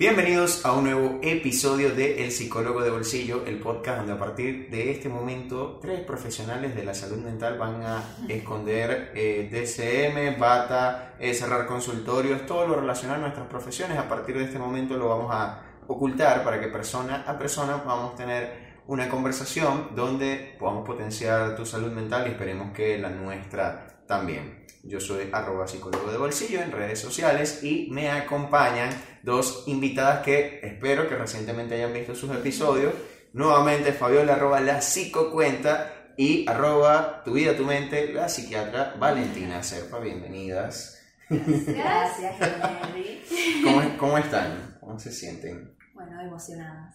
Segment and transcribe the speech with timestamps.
[0.00, 4.70] Bienvenidos a un nuevo episodio de El Psicólogo de Bolsillo, el podcast donde a partir
[4.70, 11.16] de este momento tres profesionales de la salud mental van a esconder eh, DCM, bata,
[11.18, 13.98] eh, cerrar consultorios, todo lo relacionado a nuestras profesiones.
[13.98, 18.14] A partir de este momento lo vamos a ocultar para que persona a persona podamos
[18.14, 24.57] tener una conversación donde podamos potenciar tu salud mental y esperemos que la nuestra también.
[24.82, 28.90] Yo soy arroba psicólogo de bolsillo en redes sociales y me acompañan
[29.22, 32.94] dos invitadas que espero que recientemente hayan visto sus episodios.
[33.32, 39.98] Nuevamente Fabiola arroba la psicocuenta y arroba tu vida, tu mente, la psiquiatra Valentina Serpa.
[39.98, 41.00] Bienvenidas.
[41.28, 43.22] Gracias, Henry.
[43.62, 44.78] ¿Cómo, ¿Cómo están?
[44.80, 45.76] ¿Cómo se sienten?
[45.92, 46.94] Bueno, emocionadas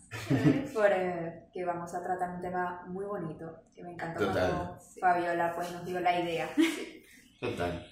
[0.74, 4.50] por eh, que vamos a tratar un tema muy bonito, que me encantó Total.
[4.50, 6.50] cuando Fabiola pues, nos dio la idea.
[7.44, 7.86] Total.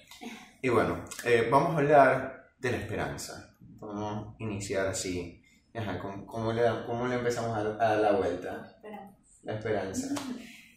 [0.62, 3.54] Y bueno, eh, vamos a hablar de la esperanza.
[3.60, 5.42] Vamos a iniciar así.
[5.74, 8.62] Ajá, ¿cómo, cómo le, cómo le empezamos a, a dar la vuelta?
[8.76, 9.10] Espera.
[9.42, 10.14] La esperanza.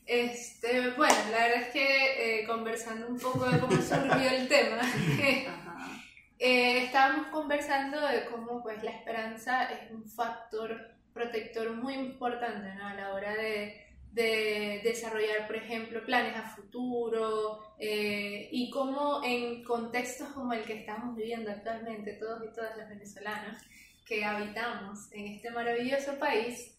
[0.05, 4.81] Este, bueno, la verdad es que eh, conversando un poco de cómo surgió el tema,
[5.47, 6.02] Ajá.
[6.38, 12.88] eh, estábamos conversando de cómo pues la esperanza es un factor protector muy importante ¿no?
[12.88, 13.84] a la hora de,
[14.16, 20.80] de desarrollar, por ejemplo, planes a futuro eh, y cómo en contextos como el que
[20.80, 23.61] estamos viviendo actualmente, todos y todas los venezolanos
[24.05, 26.77] que habitamos en este maravilloso país,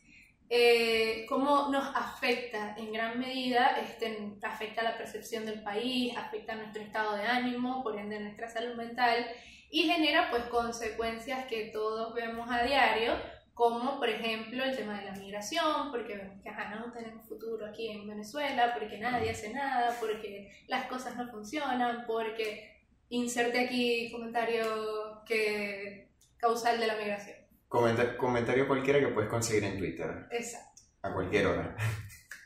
[0.49, 6.83] eh, cómo nos afecta en gran medida, este, afecta la percepción del país, afecta nuestro
[6.83, 9.27] estado de ánimo, por ende nuestra salud mental
[9.71, 13.13] y genera pues consecuencias que todos vemos a diario,
[13.57, 17.65] como por ejemplo el tema de la migración, porque vemos que ajá, no tenemos futuro
[17.65, 24.11] aquí en Venezuela, porque nadie hace nada, porque las cosas no funcionan, porque inserte aquí
[24.13, 27.39] comentario que causal de la migración.
[27.67, 30.83] Comenta- comentario cualquiera que puedes conseguir en Twitter, Exacto.
[31.01, 31.77] a cualquier hora.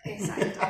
[0.04, 0.60] Exacto.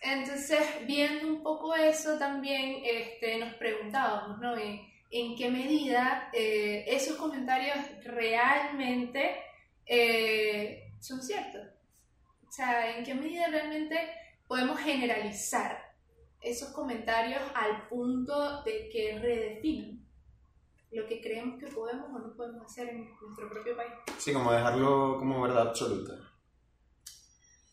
[0.00, 4.56] Entonces, viendo un poco eso también, este, nos preguntábamos, ¿no?
[4.56, 4.80] ¿En,
[5.10, 9.34] en qué medida eh, esos comentarios realmente
[9.88, 11.66] eh, son ciertos?
[12.46, 13.98] O sea, ¿en qué medida realmente
[14.46, 15.78] podemos generalizar
[16.40, 20.06] esos comentarios al punto de que redefinen
[20.90, 23.92] lo que creemos que podemos o no podemos hacer en nuestro propio país?
[24.18, 26.14] Sí, como dejarlo como verdad absoluta.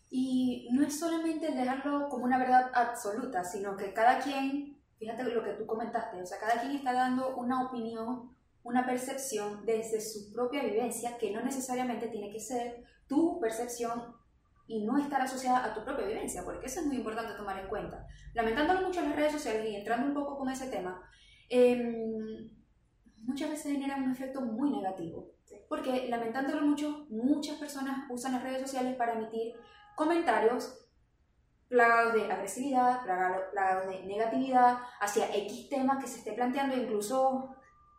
[0.10, 5.44] Y no es solamente dejarlo como una verdad absoluta, sino que cada quien, fíjate lo
[5.44, 8.35] que tú comentaste, o sea, cada quien está dando una opinión,
[8.66, 14.16] una percepción desde su propia vivencia, que no necesariamente tiene que ser tu percepción
[14.66, 17.68] y no estar asociada a tu propia vivencia, porque eso es muy importante tomar en
[17.68, 18.08] cuenta.
[18.34, 21.00] Lamentándolo mucho en las redes sociales y entrando un poco con ese tema,
[21.48, 22.50] em,
[23.18, 25.32] muchas veces genera un efecto muy negativo.
[25.70, 29.54] Porque lamentándolo mucho, muchas personas usan las redes sociales para emitir
[29.96, 30.90] comentarios
[31.68, 37.56] plagados de agresividad, plagado- plagados de negatividad hacia X tema que se esté planteando, incluso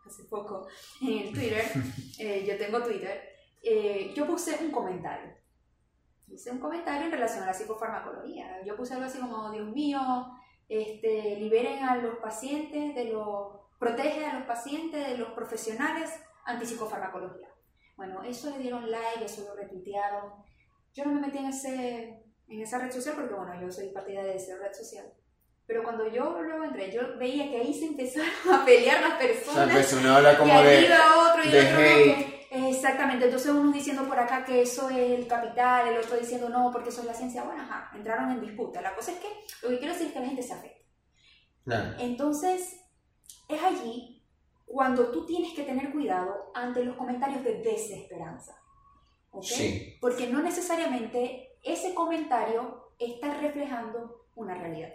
[0.07, 0.67] hace poco
[1.01, 1.65] en el Twitter,
[2.19, 3.23] eh, yo tengo Twitter,
[3.63, 5.35] eh, yo puse un comentario.
[6.29, 8.63] Hice un comentario en relación a la psicofarmacología.
[8.65, 10.01] Yo puse algo así como, Dios mío,
[10.69, 16.11] este, liberen a los pacientes de los, protege a los pacientes de los profesionales
[16.45, 17.49] antipsicofarmacología.
[17.97, 20.33] Bueno, eso le dieron like, eso lo retuitearon.
[20.93, 24.33] Yo no me metí en, ese, en esa red social porque, bueno, yo soy partidaria
[24.33, 25.13] de esa red social.
[25.67, 29.19] Pero cuando yo luego entré, yo veía que ahí se empezaron a pelear las O
[29.19, 29.71] sea, personas.
[29.71, 30.89] empezó uno habla como y de...
[31.29, 32.05] otro y de otro no, hate.
[32.31, 36.49] que- Exactamente, entonces uno diciendo por acá que eso es el capital, el otro diciendo
[36.49, 37.43] no, porque eso es la ciencia.
[37.43, 38.81] Bueno, ajá, entraron en disputa.
[38.81, 39.27] La cosa es que
[39.63, 40.87] lo que quiero decir es que la gente se afecta.
[41.65, 41.97] Claro.
[41.99, 42.81] Entonces,
[43.49, 44.25] es allí
[44.65, 48.57] cuando tú tienes que tener cuidado ante los comentarios de desesperanza.
[49.33, 49.45] ¿ok?
[49.45, 49.99] Sí.
[50.01, 54.91] Porque no necesariamente ese comentario está reflejando una realidad.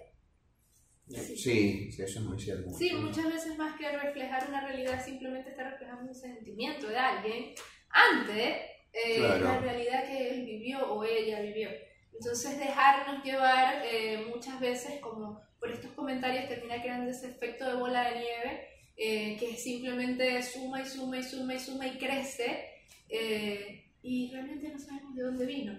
[1.09, 2.69] Sí, sí, eso es muy cierto.
[2.73, 7.53] Sí, muchas veces más que reflejar una realidad, simplemente está reflejando un sentimiento de alguien
[7.89, 8.55] ante
[8.93, 9.43] eh, Claro.
[9.43, 11.69] la realidad que él vivió o ella vivió.
[12.13, 17.75] Entonces dejarnos llevar eh, muchas veces como por estos comentarios termina creando ese efecto de
[17.75, 22.69] bola de nieve eh, que simplemente suma y suma y suma y suma y crece
[23.09, 25.73] eh, y realmente no sabemos de dónde vino.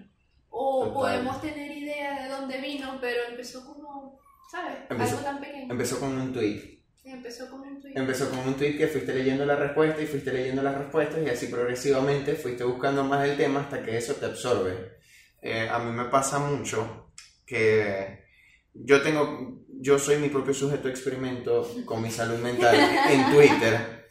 [0.49, 0.93] O Total.
[0.93, 4.19] podemos tener idea de dónde vino, pero empezó como,
[4.51, 4.77] ¿sabes?
[4.89, 5.71] Empezó- Algo tan pequeño.
[5.71, 6.79] Empezó con un tweet.
[7.01, 7.93] Sí, empezó como un tweet.
[7.95, 11.29] Empezó con un tweet que fuiste leyendo la respuesta y fuiste leyendo las respuestas y
[11.29, 14.99] así progresivamente fuiste buscando más el tema hasta que eso te absorbe.
[15.41, 17.11] Eh, a mí me pasa mucho
[17.45, 18.23] que
[18.73, 22.73] yo tengo, yo soy mi propio sujeto de experimento con mi salud mental
[23.09, 24.07] en Twitter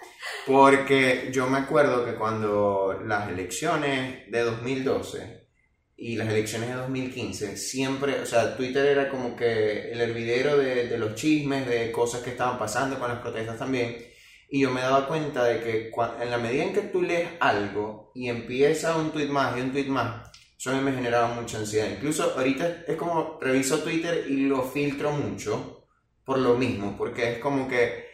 [0.46, 5.41] Porque yo me acuerdo que cuando las elecciones de 2012
[6.04, 10.88] y las elecciones de 2015, siempre, o sea, Twitter era como que el hervidero de,
[10.88, 13.96] de los chismes, de cosas que estaban pasando con las protestas también.
[14.50, 17.28] Y yo me daba cuenta de que cua- en la medida en que tú lees
[17.38, 20.28] algo y empieza un tweet más y un tweet más,
[20.58, 21.88] eso a mí me generaba mucha ansiedad.
[21.88, 25.86] Incluso ahorita es como reviso Twitter y lo filtro mucho
[26.24, 28.04] por lo mismo, porque es como que, eh,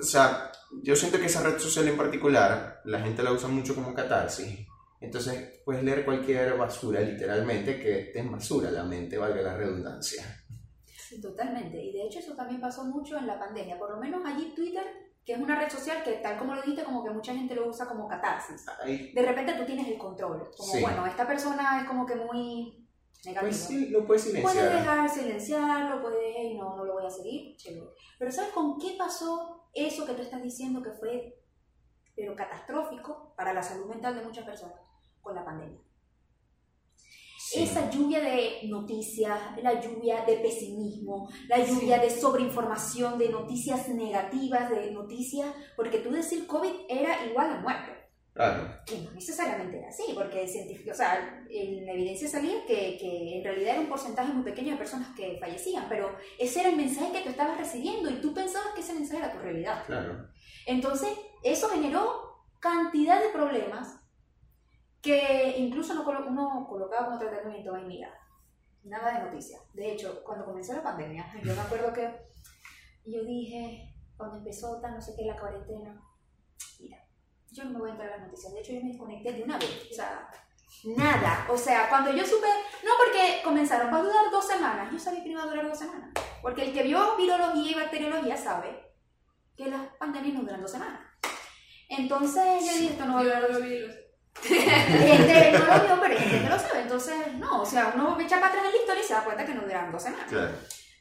[0.00, 0.50] o sea,
[0.82, 4.66] yo siento que esa red social en particular, la gente la usa mucho como catarsis.
[5.02, 10.24] Entonces puedes leer cualquier basura, literalmente, que te basura la mente, valga la redundancia.
[10.86, 11.82] Sí, totalmente.
[11.82, 13.78] Y de hecho eso también pasó mucho en la pandemia.
[13.78, 14.84] Por lo menos allí Twitter,
[15.24, 17.68] que es una red social que tal como lo dijiste, como que mucha gente lo
[17.68, 18.64] usa como catarsis.
[18.82, 20.50] Ay, De repente tú tienes el control.
[20.56, 20.80] Como, Sí.
[20.80, 22.88] bueno, esta persona es como que muy
[23.24, 23.40] negativa.
[23.42, 24.72] pues sí, lo puedes Puedes silenciar.
[24.72, 27.86] dejar silenciarlo, puedes, "Hey, no, no lo voy a seguir, chévere.
[28.18, 31.38] Pero ¿sabes con qué pasó eso que tú estás diciendo que fue,
[32.16, 34.76] pero catastrófico para la salud mental de muchas personas?
[35.22, 35.80] Con la pandemia.
[37.38, 37.62] Sí.
[37.62, 44.70] Esa lluvia de noticias, la lluvia de pesimismo, la lluvia de sobreinformación, de noticias negativas,
[44.70, 48.02] de noticias, porque tú decir COVID era igual a muerte
[48.34, 52.96] Claro, que no necesariamente era así, porque científico, o sea, en la evidencia salía que,
[52.98, 56.70] que en realidad era un porcentaje muy pequeño de personas que fallecían, pero ese era
[56.70, 59.84] el mensaje que tú estabas recibiendo y tú pensabas que ese mensaje era tu realidad.
[59.84, 60.28] claro.
[60.64, 61.10] Entonces,
[61.42, 64.01] eso generó cantidad de problemas
[65.02, 68.08] que incluso no colo- uno colocaba como tratamiento, ay, mira,
[68.84, 69.60] nada de noticias.
[69.74, 72.08] De hecho, cuando comenzó la pandemia, yo me acuerdo que
[73.04, 76.00] yo dije, cuando empezó tan no sé qué la cuarentena,
[76.80, 76.98] mira,
[77.50, 78.52] yo no me voy a entrar a las noticias.
[78.52, 79.88] De hecho, yo me desconecté de una vez.
[79.90, 80.30] O sea,
[80.96, 81.46] nada.
[81.50, 82.46] O sea, cuando yo supe,
[82.84, 84.92] no porque comenzaron, va a durar dos semanas.
[84.92, 86.10] Yo sabía que no iba a durar dos semanas.
[86.40, 88.94] Porque el que vio virología y bacteriología sabe
[89.56, 91.00] que las pandemias no duran dos semanas.
[91.88, 93.66] Entonces yo dije, esto no va a durar no dos lo
[94.40, 96.80] Gente no lo vio, pero hay gente que lo sabe.
[96.82, 99.44] Entonces, no, o sea, uno echa para atrás en la historia y se da cuenta
[99.44, 100.26] que no duran dos semanas.
[100.28, 100.52] Claro.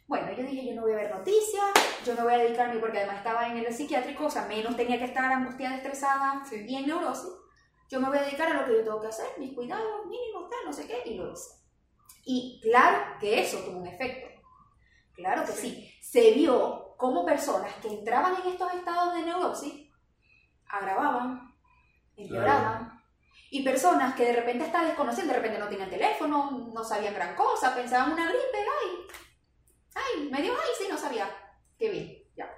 [0.07, 1.71] Bueno, yo dije, yo no voy a ver noticias,
[2.05, 4.97] yo me voy a dedicarme, porque además estaba en el psiquiátrico, o sea, menos tenía
[4.99, 6.65] que estar angustiada, estresada Sí.
[6.67, 7.31] y en neurosis.
[7.89, 10.49] Yo me voy a dedicar a lo que yo tengo que hacer, mis cuidados mínimos,
[10.49, 11.49] tal, no sé qué, y lo hice.
[12.25, 14.27] Y claro que eso tuvo un efecto.
[15.13, 15.89] Claro que sí.
[16.01, 19.89] Se vio como personas que entraban en estos estados de neurosis
[20.67, 21.53] agravaban,
[22.15, 23.00] empeoraban.
[23.53, 27.35] Y personas que de repente hasta desconocían, de repente no tenían teléfono, no sabían gran
[27.35, 28.97] cosa, pensaban una gripe, ay,
[29.93, 31.29] ay, me dio, ay, sí, no sabía.
[31.77, 32.49] Qué bien, ya.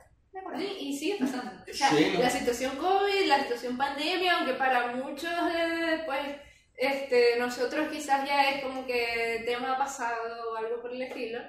[0.56, 1.52] Sí, y sigue pasando.
[1.68, 2.12] O sea, Sí.
[2.20, 6.22] la situación COVID, la situación pandemia, aunque para muchos, eh, pues,
[6.76, 11.40] este, nosotros quizás ya es como que tema pasado o algo por el estilo,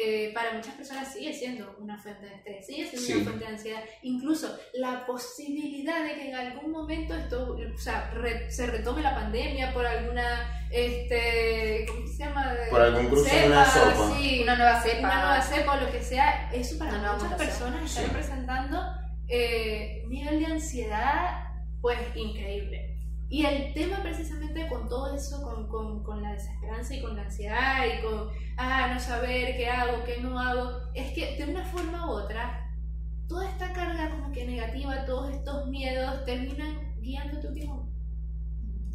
[0.00, 3.12] eh, para muchas personas sigue siendo una fuente de estrés, sigue siendo Sí.
[3.14, 3.82] una fuente de ansiedad.
[4.02, 9.14] Incluso la posibilidad de que en algún momento esto, o sea, re- se retome la
[9.16, 12.54] pandemia por alguna, este, ¿cómo se llama?
[12.70, 14.16] Por algún cruce de una Cepa, sopa.
[14.18, 14.98] sí, Una nueva cepa.
[15.00, 18.06] una nueva cepa o lo que sea, eso para Una muchas personas está Sí.
[18.06, 18.80] representando
[19.28, 21.44] eh, un nivel de ansiedad
[21.80, 22.87] pues increíble.
[23.30, 27.24] Y el tema precisamente con todo eso, con, con, con la desesperanza y con la
[27.24, 31.62] ansiedad y con, ah, no saber qué hago, qué no hago, es que de una
[31.64, 32.70] forma u otra,
[33.28, 37.88] toda esta carga como que negativa, todos estos miedos terminan guiando tu timón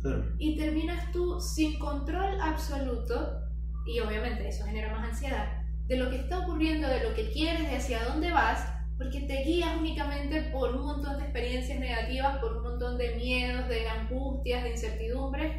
[0.02, 0.34] Claro.
[0.38, 3.40] y terminas tú sin control absoluto,
[3.86, 7.70] y obviamente eso genera más ansiedad, de lo que está ocurriendo, de lo que quieres,
[7.70, 12.58] de hacia dónde vas, porque te guías únicamente por un montón de experiencias negativas, por
[12.58, 15.52] un montón de miedos, de angustias, de incertidumbres,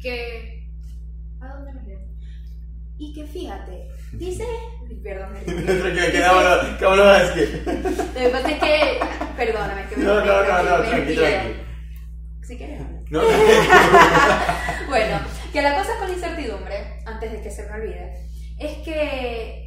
[0.00, 0.68] que...
[1.40, 2.04] ¿A dónde nos llevan?
[2.96, 4.44] Y que fíjate, dice,
[5.02, 5.40] perdón, me
[6.20, 7.62] vámonos, que vámonos a decir.
[7.66, 9.00] Lo que pasa es que,
[9.36, 11.16] perdóname, que me No, no, no, no, me- me tranqui, impide.
[11.32, 11.60] tranqui.
[12.46, 12.80] Si quieres.
[13.10, 13.20] No,
[14.88, 15.18] Bueno,
[15.52, 19.63] que la cosa con la incertidumbre, antes de que se me olvide, es que,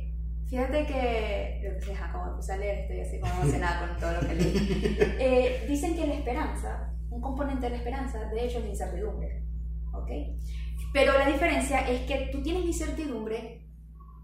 [0.49, 1.79] fíjate que,
[2.11, 4.97] como me puse a leer, estoy así como emocionada con todo lo que leí.
[5.19, 9.43] Eh, dicen que la esperanza, un componente de la esperanza, de hecho, es la incertidumbre,
[9.93, 10.09] ¿ok?
[10.93, 13.67] Pero la diferencia es que tú tienes incertidumbre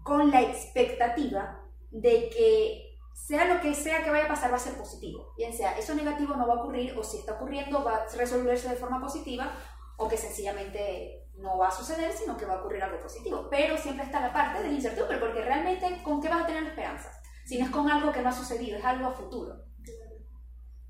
[0.02, 4.60] con la expectativa de que sea lo que sea que vaya a pasar va a
[4.60, 5.32] ser positivo.
[5.36, 8.68] Bien sea, eso negativo no va a ocurrir o si está ocurriendo va a resolverse
[8.68, 9.52] de forma positiva
[9.96, 13.48] o que sencillamente no va a suceder, sino que va a ocurrir algo positivo.
[13.50, 16.62] Pero siempre está la parte de la incertidumbre, porque realmente ¿con qué vas a tener
[16.62, 17.10] la esperanza?
[17.44, 19.54] Si no es con algo que no ha sucedido, es algo a futuro.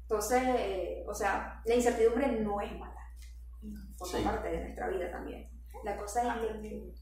[0.02, 2.94] Entonces, eh, o sea, la incertidumbre no es mala.
[3.98, 4.24] Forma Sí.
[4.24, 5.48] parte de nuestra vida también.
[5.82, 6.92] La cosa es que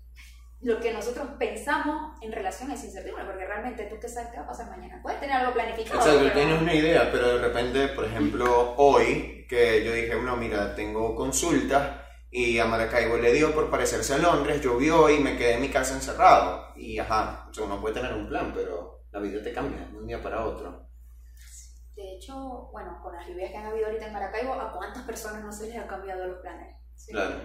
[0.60, 4.36] lo que nosotros pensamos en relación a esa incertidumbre, porque realmente tú qué sabes qué
[4.38, 5.00] va a pasar mañana.
[5.02, 5.98] Puedes tener algo planificado.
[5.98, 10.36] Exacto, pero- tienes una idea, pero de repente, por ejemplo, hoy que yo dije, no,
[10.36, 12.01] mira, tengo consultas
[12.34, 15.68] y a Maracaibo le dio por parecerse a Londres, llovió y me quedé en mi
[15.70, 16.72] casa encerrado.
[16.76, 19.98] Y ajá, o sea, uno puede tener un plan, pero la vida te cambia de
[19.98, 20.88] un día para otro.
[21.94, 25.44] De hecho, bueno, con las lluvias que han habido ahorita en Maracaibo, ¿a cuántas personas
[25.44, 26.74] no se les ha cambiado los planes?
[26.96, 27.12] Sí.
[27.12, 27.36] Claro.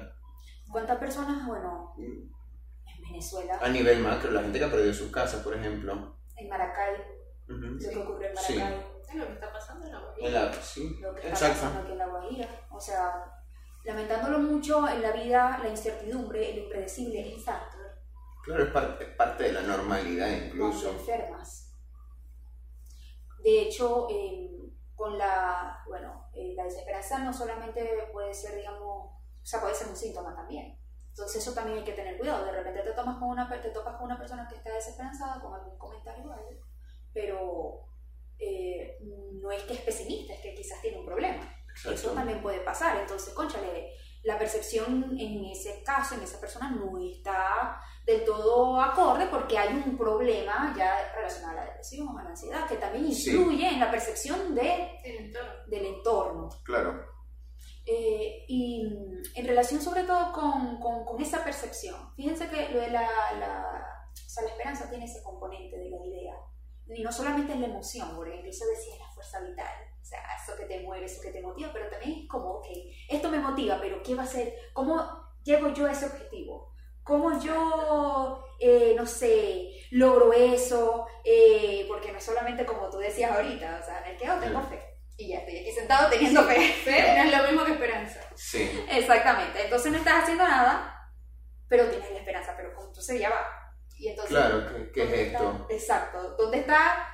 [0.71, 5.41] ¿Cuántas personas, bueno, en Venezuela, A nivel macro, la gente que ha perdido sus casas,
[5.43, 6.17] por ejemplo.
[6.37, 6.93] en Maracay,
[7.49, 7.77] Ujú.
[7.81, 8.55] lo que ocurrió en Sí.
[8.57, 10.27] Maracay, Es lo que está pasando en la Guajira.
[10.27, 11.55] En la- sí, lo que está exacto.
[11.55, 12.47] pasando aquí en La Guajira.
[12.71, 13.23] O sea,
[13.87, 18.01] lamentándolo mucho en la vida, la incertidumbre, el impredecible es factor.
[18.43, 20.91] Claro, es parte, es parte de la normalidad cuando incluso.
[20.91, 21.73] enfermas.
[23.41, 29.45] De hecho, eh, con la, bueno, eh, la desesperanza no solamente puede ser, digamos, o
[29.45, 30.77] sea, puede ser un síntoma también.
[31.09, 32.43] Entonces eso también hay que tener cuidado.
[32.43, 35.53] De repente te, tomas con una, te topas con una persona que está desesperanzada con
[35.53, 36.49] algún comentario o algo,
[37.13, 37.85] pero
[38.37, 41.53] eh, no es que es pesimista, es que quizás tiene un problema.
[41.85, 42.97] Eso también puede pasar.
[42.97, 43.93] Entonces, conchale,
[44.23, 49.73] la percepción en ese caso, en esa persona, no está del todo acorde porque hay
[49.73, 53.29] un problema ya relacionado a la depresión, a la ansiedad, que también Sí.
[53.31, 55.51] influye en la percepción de, entorno.
[55.67, 56.49] del entorno.
[56.63, 57.05] Claro.
[57.85, 58.85] Eh, y
[59.35, 63.07] en relación sobre todo con, con, con esa percepción, fíjense que lo de la,
[63.39, 66.35] la, o sea, la esperanza tiene ese componente de la idea.
[66.89, 70.55] Y no solamente es la emoción, porque incluso decía la fuerza vital, o sea, eso
[70.57, 72.67] que te mueve, eso que te motiva, pero también es como, ok,
[73.09, 74.53] esto me motiva, pero ¿qué va a ser?
[74.73, 76.73] ¿Cómo llego yo a ese objetivo?
[77.03, 81.07] ¿Cómo yo, eh, no sé, logro eso?
[81.23, 84.39] Eh, porque no es solamente como tú decías ahorita, o sea, en el que oh,
[84.39, 84.83] tengo fe.
[85.15, 86.55] Y ya estoy aquí sentado teniendo fe.
[86.85, 88.19] Fe no es lo mismo que esperanza.
[88.35, 88.69] Sí.
[88.91, 89.63] Exactamente.
[89.63, 91.11] Entonces no estás haciendo nada,
[91.67, 92.53] pero tienes la esperanza.
[92.55, 93.47] Pero entonces ya va.
[93.97, 95.51] Y entonces, Claro, ¿qué, qué ¿dónde es esto?
[95.51, 95.73] está?
[95.73, 96.35] Exacto.
[96.37, 97.07] ¿Dónde está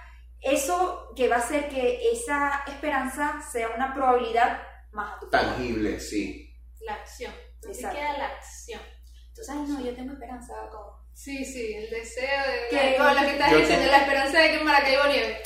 [0.43, 5.47] eso que va a hacer que esa esperanza sea una probabilidad más a tu favor?
[5.47, 6.53] Tangible, sí.
[6.81, 7.33] La acción.
[7.61, 7.97] ¿Dónde Exacto.
[7.97, 8.81] queda la acción?
[9.29, 10.53] Entonces, ay, no, yo tengo esperanza.
[10.71, 11.07] Como...
[11.13, 12.67] Sí, sí, el deseo de...
[12.69, 15.37] Que- Como lo que estás Yo diciendo, tengo- la esperanza de que en Maracaibo nieve.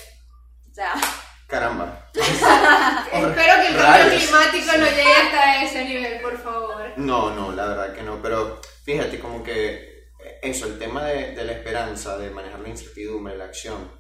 [0.74, 0.94] Sea,
[1.48, 2.10] Caramba.
[2.14, 6.92] Espero que el cambio climático no llegue hasta ese nivel, por favor.
[6.98, 8.22] No, no, la verdad que no.
[8.22, 10.10] Pero fíjate, como que
[10.42, 13.97] eso, el tema de, de la esperanza, de manejar la incertidumbre, la acción,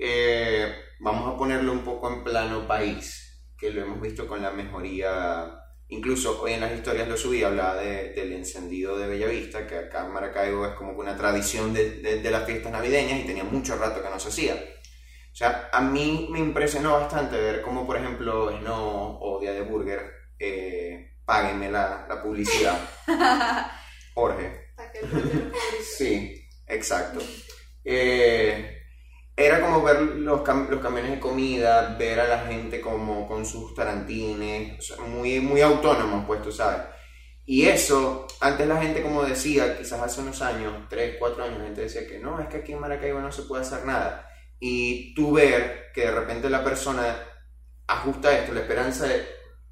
[0.00, 4.50] eh, vamos a ponerlo un poco en plano país, que lo hemos visto con la
[4.50, 5.52] mejoría.
[5.88, 10.06] Incluso hoy en las historias lo subí, hablaba de- del encendido de Bellavista, que acá
[10.06, 13.76] en Maracaibo es como una tradición de, de- de las fiestas navideñas y tenía mucho
[13.76, 14.54] rato que no se hacía.
[14.54, 19.62] O sea, a mí me impresionó bastante ver cómo, por ejemplo, Snow o Día de
[19.62, 20.00] Burger,
[20.38, 22.78] eh, páguenme la, la publicidad.
[24.14, 24.72] Jorge.
[25.98, 27.20] Sí, exacto.
[27.84, 28.79] Eh,
[29.84, 34.92] ver los, cam- los camiones de comida, ver a la gente como con sus tarantines,
[35.08, 36.82] muy, muy autónomos, pues tú sabes.
[37.46, 41.64] Y eso, antes la gente como decía, quizás hace unos años, 3, 4 años, la
[41.64, 44.28] gente decía que no, es que aquí en Maracaibo no se puede hacer nada.
[44.60, 47.16] Y tú ver que de repente la persona
[47.86, 49.26] ajusta esto, la esperanza de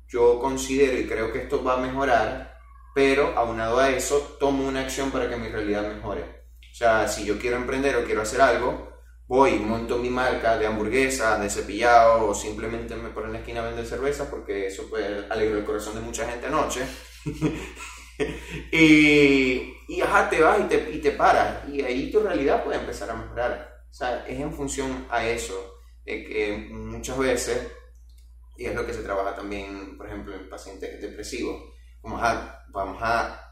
[0.08, 2.58] yo considero y creo que esto va a mejorar,
[2.94, 6.22] pero aunado a eso, tomo una acción para que mi realidad mejore.
[6.72, 8.97] O sea, si yo quiero emprender o quiero hacer algo,
[9.28, 13.60] voy, monto mi marca de hamburguesas, de cepillado, o simplemente me pongo en la esquina
[13.60, 16.80] a vender cerveza, porque eso puede alegrar el corazón de mucha gente anoche.
[18.72, 22.80] y, y ajá, te vas y te, y te paras, y ahí tu realidad puede
[22.80, 23.84] empezar a mejorar.
[23.90, 27.68] O sea, es en función a eso, de que muchas veces,
[28.56, 32.96] y es lo que se trabaja también, por ejemplo, en pacientes depresivos, como ajá, vamos
[33.02, 33.44] a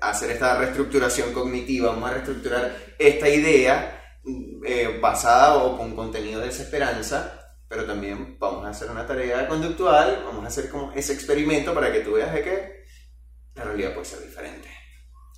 [0.00, 3.97] hacer esta reestructuración cognitiva, vamos a reestructurar esta idea
[4.66, 10.22] eh, basada o con contenido de desesperanza, pero también vamos a hacer una tarea conductual,
[10.24, 12.84] vamos a hacer como ese experimento para que tú veas de que
[13.54, 14.68] la realidad puede ser diferente.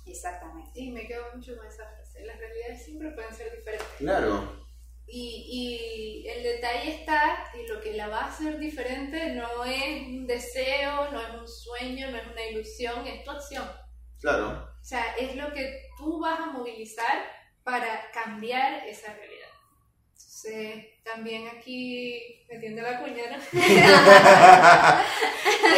[0.05, 0.71] exactamente.
[0.79, 2.23] Y me quedo mucho con esa frase.
[2.25, 3.87] Las realidades siempre pueden ser diferentes.
[3.97, 4.65] Claro,
[5.05, 10.07] Y, y el detalle está, y lo que la va a hacer diferente no es
[10.07, 13.69] un deseo, no es un sueño, no es una ilusión, es tu acción.
[14.19, 14.69] claro.
[14.81, 17.23] O sea, es lo que tú vas a movilizar
[17.63, 19.47] para cambiar esa realidad.
[20.13, 23.37] Entonces, también aquí metiendo la cuña, ¿no?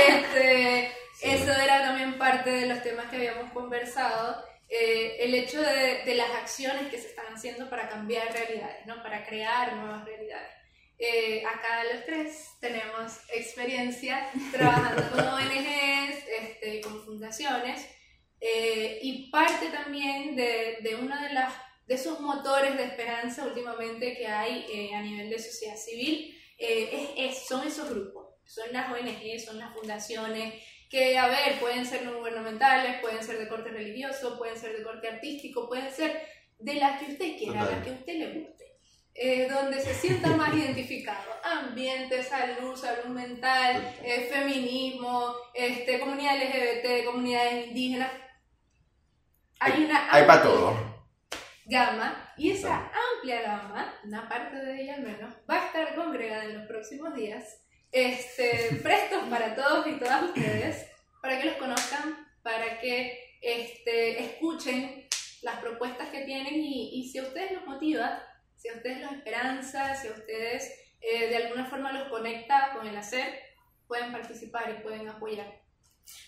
[0.08, 1.30] Este, Sí.
[1.30, 4.44] Eso era también parte de los temas que habíamos conversado.
[4.70, 9.02] eh, el hecho de, de las acciones que se están haciendo para cambiar realidades, ¿no?
[9.04, 10.52] para crear nuevas realidades.
[10.98, 17.88] Eh, acá los tres tenemos experiencia trabajando con ONGs este, y con fundaciones
[18.46, 21.54] Eh, y parte también de, de uno de, las,
[21.86, 27.14] de esos motores de esperanza últimamente que hay eh, a nivel de sociedad civil eh,
[27.18, 30.54] es, es, son esos grupos, son las ONG, son las fundaciones,
[30.90, 34.84] que, a ver, pueden ser no gubernamentales, pueden ser de corte religioso, pueden ser de
[34.84, 36.22] corte artístico, pueden ser
[36.60, 38.64] de las que usted quiera, las que a usted le guste.
[39.16, 41.32] Eh, donde se sienta más identificado.
[41.44, 48.12] Ambiente, salud, salud mental, eh, feminismo, este, comunidad LGBT, comunidades indígenas.
[49.60, 50.93] Hay una Hay para todo.
[51.66, 56.46] Gama y esa amplia gama, una parte de ella al menos, va a estar congregada
[56.46, 60.88] en los próximos días, este, prestos para todos y todas ustedes,
[61.22, 65.08] para que los conozcan, para que este, escuchen
[65.42, 68.22] las propuestas que tienen y, y si a ustedes los motiva,
[68.56, 70.72] si a ustedes los esperanza, si a ustedes
[71.04, 73.38] eh, de alguna forma los conecta con el hacer,
[73.88, 75.62] pueden participar y pueden apoyar.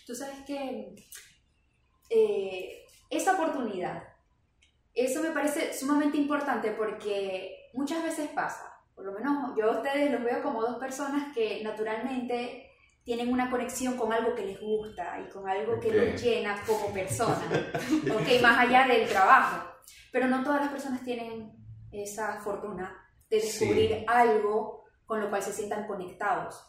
[0.06, 0.94] Tú sabes que
[2.10, 4.02] eh, esa oportunidad,
[5.04, 10.10] eso me parece sumamente importante porque muchas veces pasa, por lo menos yo a ustedes
[10.10, 12.70] los veo como dos personas que naturalmente
[13.04, 16.92] tienen una conexión con algo que les gusta y con algo que los llena como
[16.92, 17.44] personas,
[18.12, 19.68] ok, más allá del trabajo.
[20.10, 21.52] Pero no todas las personas tienen
[21.92, 22.96] esa fortuna
[23.28, 23.64] de Sí.
[23.66, 26.60] descubrir algo con lo cual se sientan conectados.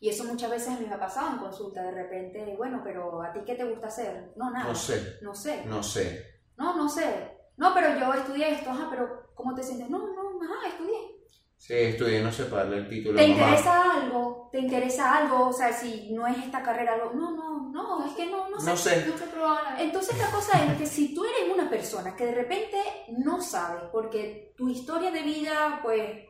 [0.00, 3.22] Y eso muchas veces a mí me ha pasado en consulta, de repente, bueno, pero
[3.22, 4.32] ¿a ti qué te gusta hacer?
[4.36, 4.66] No, nada.
[4.68, 5.64] No sé, No sé.
[5.64, 6.24] no sé.
[6.56, 7.37] No, no sé.
[7.58, 9.90] No, pero yo estudié esto, ajá, pero ¿cómo te sientes?
[9.90, 11.18] No, no, ajá, estudié.
[11.56, 13.18] Sí, estudié, no sé, para darle el título.
[13.18, 13.40] ¿Te mamá.
[13.40, 14.48] interesa algo?
[14.52, 15.48] ¿Te interesa algo?
[15.48, 17.12] O sea, si no es esta carrera, algo.
[17.14, 18.70] No, no, no, es que no, no sé.
[18.70, 19.06] No sé.
[19.36, 19.76] Nada.
[19.80, 22.76] Entonces la cosa es que si tú eres una persona que de repente
[23.18, 26.26] no sabes, porque tu historia de vida, pues,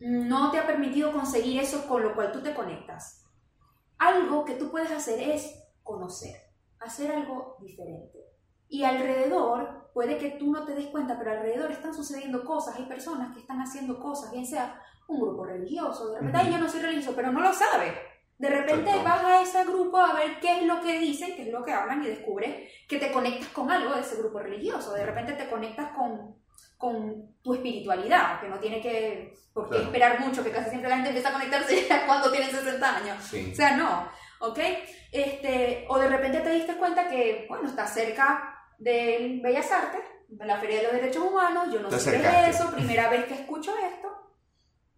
[0.00, 3.26] no te ha permitido conseguir eso con lo cual tú te conectas,
[3.98, 6.36] algo que tú puedes hacer es conocer,
[6.78, 8.29] hacer algo diferente.
[8.70, 12.84] Y alrededor, puede que tú no te des cuenta, pero alrededor están sucediendo cosas, hay
[12.86, 16.46] personas que están haciendo cosas, bien sea un grupo religioso, de repente, Ujú.
[16.46, 17.92] "Ay, yo no soy religioso, pero no lo sabe.
[18.38, 19.04] De repente Exacto.
[19.04, 21.72] vas a ese grupo a ver qué es lo que dicen, qué es lo que
[21.74, 24.94] hablan y descubres que te conectas con algo de ese grupo religioso.
[24.94, 26.36] De repente te conectas con,
[26.78, 29.84] con tu espiritualidad, que no tiene que por qué Claro.
[29.84, 33.16] esperar mucho, que casi siempre la gente empieza a conectarse cuando tienen 60 años.
[33.24, 33.50] Sí.
[33.52, 34.58] O sea, no, ¿ok?
[35.12, 40.44] Este, o de repente te diste cuenta que, bueno, estás cerca del Bellas Artes, de
[40.46, 43.26] la Feria de los Derechos Humanos, yo no Te sé qué es eso, primera vez
[43.26, 44.08] que escucho esto,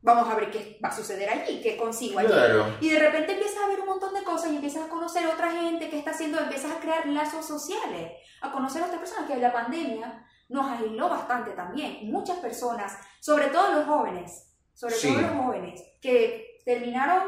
[0.00, 2.28] vamos a ver qué va a suceder allí, qué consigo allí.
[2.28, 2.76] Claro.
[2.80, 5.30] Y de repente empiezas a ver un montón de cosas y empiezas a conocer a
[5.30, 9.28] otra gente que está haciendo, empiezas a crear lazos sociales, a conocer a otras personas,
[9.28, 12.10] que la pandemia nos aisló bastante también.
[12.10, 15.12] Muchas personas, sobre todo los jóvenes, sobre Sí.
[15.12, 17.24] todo los jóvenes, que terminaron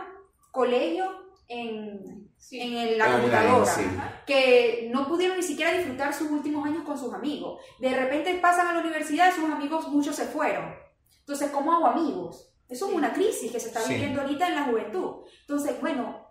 [0.50, 1.10] colegio
[1.48, 2.61] en, Sí.
[2.61, 3.83] en la Online, computadora, sí.
[4.26, 7.59] que no pudieron ni siquiera disfrutar sus últimos años con sus amigos.
[7.80, 10.74] De repente pasan a la universidad, sus amigos muchos se fueron.
[11.20, 12.50] Entonces, ¿cómo hago amigos?
[12.68, 12.96] Eso es Sí.
[12.98, 13.94] una crisis que se está Sí.
[13.94, 15.24] viviendo ahorita en la juventud.
[15.40, 16.26] Entonces, bueno,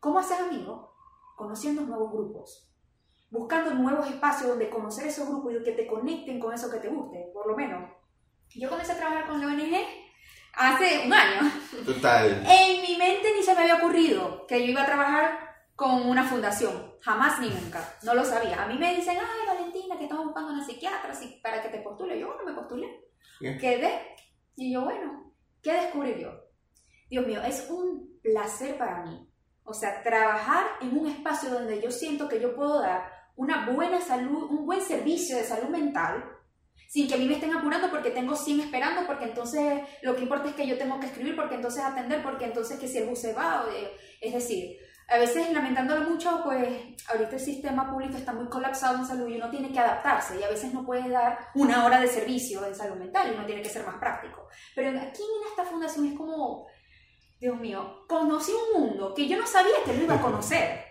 [0.00, 0.90] ¿cómo hacer amigos?
[1.36, 2.70] Conociendo nuevos grupos,
[3.30, 6.88] buscando nuevos espacios donde conocer esos grupos y que te conecten con eso que te
[6.88, 7.90] guste, por lo menos.
[8.54, 9.74] Yo comencé a trabajar con la ONG
[10.54, 11.50] hace un año.
[11.86, 12.46] Total.
[12.48, 15.43] En mi mente ni se me había ocurrido que yo iba a trabajar
[15.76, 16.94] con una fundación.
[17.00, 17.96] Jamás ni nunca.
[18.02, 18.62] No lo sabía.
[18.62, 21.80] A mí me dicen, ay, Valentina, que estamos buscando una psiquiatra así, para que te
[21.82, 22.18] postule.
[22.18, 22.86] Yo, bueno, me postulé.
[23.58, 24.00] Quedé.
[24.56, 25.32] Y yo, bueno,
[25.62, 26.30] ¿qué descubrí yo?
[27.10, 29.28] Dios mío, es un placer para mí.
[29.64, 34.00] O sea, trabajar en un espacio donde yo siento que yo puedo dar una buena
[34.00, 36.24] salud, un buen servicio de salud mental,
[36.88, 40.22] sin que a mí me estén apurando porque tengo 100 esperando, porque entonces lo que
[40.22, 43.08] importa es que yo tengo que escribir, porque entonces atender, porque entonces que si el
[43.08, 44.76] bus se va, de- es decir,
[45.08, 49.36] a veces lamentándolo mucho, pues ahorita el sistema público está muy colapsado en salud y
[49.36, 52.74] uno tiene que adaptarse y a veces no puede dar una hora de servicio en
[52.74, 54.48] salud mental y uno tiene que ser más práctico.
[54.74, 56.66] Pero aquí en esta fundación es como,
[57.38, 60.84] Dios mío, conocí un mundo que yo no sabía que lo iba a conocer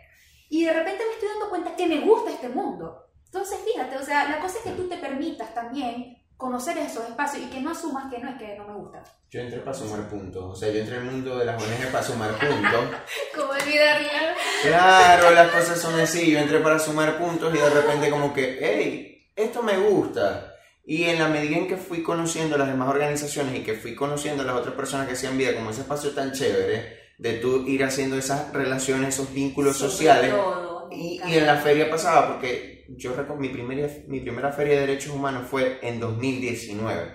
[0.49, 3.07] y de repente me estoy dando cuenta que me gusta este mundo.
[3.25, 7.43] Entonces, fíjate, o sea, la cosa es que tú te permitas también conocer esos espacios
[7.45, 9.03] y que no asumas que no es que no me gusta.
[9.29, 10.43] Yo entré para sumar puntos.
[10.43, 12.85] O sea, yo entré en el mundo de las ONG para sumar puntos.
[13.35, 14.35] ¿Cómo olvidarla?
[14.63, 16.31] Claro, las cosas son así.
[16.31, 20.53] Yo entré para sumar puntos y de repente como que, hey, esto me gusta.
[20.85, 24.43] Y en la medida en que fui conociendo las demás organizaciones y que fui conociendo
[24.43, 27.83] a las otras personas que hacían vida como ese espacio tan chévere, de tú ir
[27.85, 30.31] haciendo esas relaciones, esos vínculos Sobre sociales.
[30.31, 34.75] todo, Y, y en la feria pasaba, porque yo recuerdo, mi primera, mi primera feria
[34.75, 37.13] de derechos humanos fue en 2019.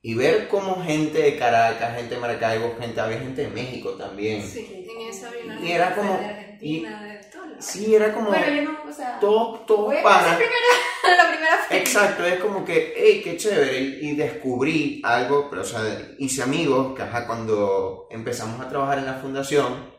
[0.00, 4.42] Y ver cómo gente de Caracas, gente de Maracaibo, gente, había gente de México también.
[4.42, 7.64] Sí, en esa una Y era como- de Argentina, de todos lados.
[7.64, 9.18] Sí, era como Bueno, yo no, o sea...
[9.18, 10.26] todo Voy a panas.
[10.28, 10.56] esa primera,
[11.24, 11.82] la primera feria.
[11.82, 15.80] Exacto, es como que, hey, qué chévere, y y descubrí algo, pero, o sea,
[16.18, 19.97] hice amigos, que ajá, cuando empezamos a trabajar en la fundación,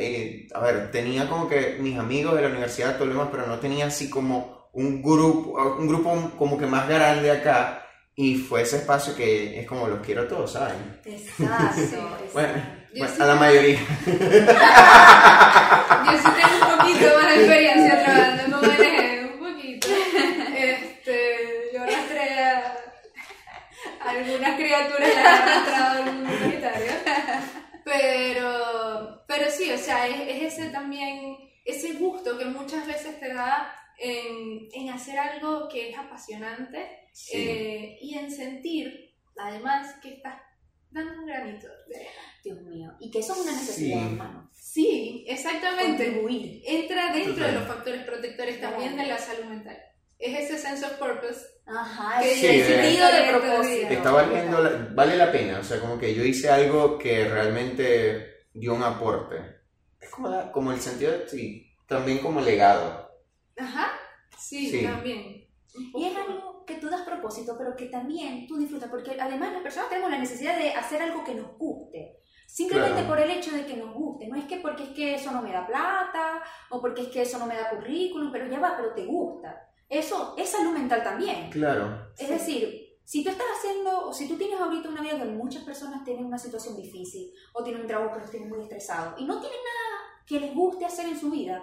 [0.00, 3.46] eh, a ver, tenía como que mis amigos de la universidad, todo lo demás, pero
[3.46, 7.84] no tenía así como un grupo, un grupo como que más grande acá,
[8.14, 11.00] y fue ese espacio que es como los quiero a todos, ¿saben?
[11.04, 12.16] Exacto.
[12.32, 12.52] Bueno,
[12.92, 13.78] bueno, sí a la mayoría.
[16.06, 18.84] Yo sí tengo un poquito más de experiencia trabajando con ONG,
[19.32, 19.88] un poquito.
[20.56, 22.74] Este, yo arrastré a
[24.00, 26.92] algunas criaturas, las he arrastrado al mundo humanitario.
[27.84, 33.32] Pero, pero sí, o sea, es, es ese también, ese gusto que muchas veces te
[33.32, 37.36] da en, en hacer algo que es apasionante Sí.
[37.36, 40.40] eh, y en sentir, además, que estás
[40.90, 42.10] dando un granito de arena.
[42.44, 42.92] Dios mío.
[43.00, 44.04] Y que eso es una necesidad, Sí.
[44.06, 44.50] hermano.
[44.54, 46.04] Sí, exactamente.
[46.04, 46.62] Contribuir.
[46.66, 47.52] entra dentro Total.
[47.54, 49.76] de los factores protectores también de la salud mental.
[50.18, 51.40] Es ese sense of purpose.
[51.66, 53.88] Ajá, Que el sí, sentido de eh, propósito.
[53.88, 58.44] Está valiendo, la- vale la pena, o sea, como que yo hice algo que realmente
[58.52, 59.36] dio un aporte.
[60.00, 63.10] Es como, la- como el sentido de, sí, también como legado.
[63.56, 63.90] Ajá.
[64.38, 64.84] Sí, Sí.
[64.84, 65.48] también.
[65.94, 69.62] Y es algo que tú das propósito, pero que también tú disfrutas, porque además las
[69.62, 72.20] personas tenemos la necesidad de hacer algo que nos guste.
[72.46, 73.08] Simplemente Claro.
[73.08, 74.26] por el hecho de que nos guste.
[74.28, 77.22] No es que porque es que eso no me da plata, o porque es que
[77.22, 79.68] eso no me da currículum, pero ya va, pero te gusta.
[79.88, 81.50] Eso es salud mental también.
[81.50, 82.10] Claro.
[82.18, 85.62] Es decir, si tú estás haciendo, o si tú tienes ahorita una vida que muchas
[85.64, 89.24] personas tienen una situación difícil, o tienen un trabajo que los tiene muy estresados, y
[89.24, 91.62] no tienen nada que les guste hacer en su vida,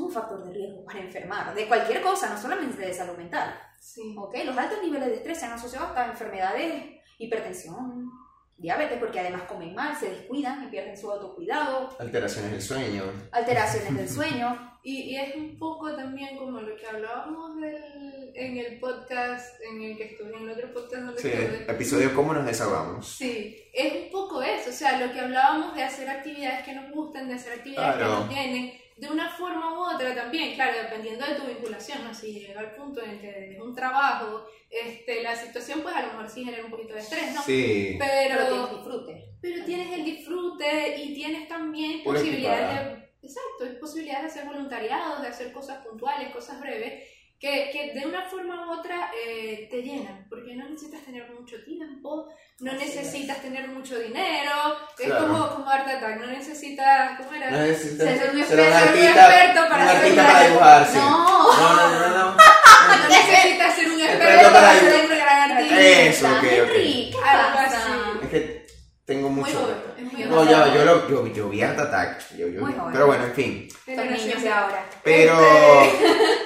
[0.00, 3.54] es un factor de riesgo para enfermar, de cualquier cosa, no solamente de salud mental.
[3.78, 4.14] Sí.
[4.16, 4.34] ¿ok?
[4.44, 6.84] Los altos niveles de estrés se han asociado hasta a enfermedades,
[7.18, 8.10] hipertensión,
[8.56, 13.04] diabetes, porque además comen mal, se descuidan y pierden su autocuidado, Alteraciones del sueño.
[13.32, 14.68] alteraciones del sueño.
[14.84, 19.80] Y, y es un poco también como lo que hablábamos del, en el podcast, en
[19.82, 21.70] el que estuve, en el otro podcast donde Sí, estuve.
[21.70, 23.06] episodio ¿Cómo nos desahogamos?
[23.06, 26.90] Sí, es un poco eso, o sea, lo que hablábamos de hacer actividades que nos
[26.92, 28.12] gustan, de hacer actividades Claro.
[28.12, 32.14] que nos llenen, de una forma u otra también, claro, dependiendo de tu vinculación, ¿no?
[32.14, 36.12] Si llega al punto en que es un trabajo, este, la situación pues a lo
[36.12, 37.42] mejor sí genera un poquito de estrés, ¿no?
[37.42, 37.96] Sí.
[37.98, 39.24] Pero Pero, tienes disfrute.
[39.40, 42.94] pero tienes el disfrute y tienes también posibilidades equipada.
[42.94, 47.02] de, exacto, hay posibilidades de hacer voluntariados, de hacer cosas puntuales, cosas breves,
[47.42, 51.56] que, que de una forma u otra eh, te llenan, porque no necesitas tener mucho
[51.64, 52.28] tiempo,
[52.60, 57.50] no Así necesitas tener mucho dinero, es como, como Art Attack, no necesitas, ¿cómo era?
[57.50, 60.46] No necesitas Ser un ser un experto, artista, experto para un hacer artista un para
[60.46, 60.98] dibujar, sí.
[60.98, 61.52] No.
[61.58, 62.36] No, no, no, no.
[62.36, 65.80] No necesitas ser un Experto para ser un gran artista.
[65.80, 66.44] Eso, ok, ok.
[66.44, 67.76] Henry, ¿qué Algo pasa?
[67.78, 68.18] así.
[68.22, 68.66] Es que
[69.04, 69.58] tengo Muy mucho...
[69.60, 72.36] joven, es muy No, ya, yo, lo, yo, yo vi Art Attack.
[72.36, 72.92] Yo, yo Muy vi- joven.
[72.92, 73.68] Pero bueno, en fin.
[73.84, 74.84] Son niños de ahora.
[75.02, 75.34] Pero...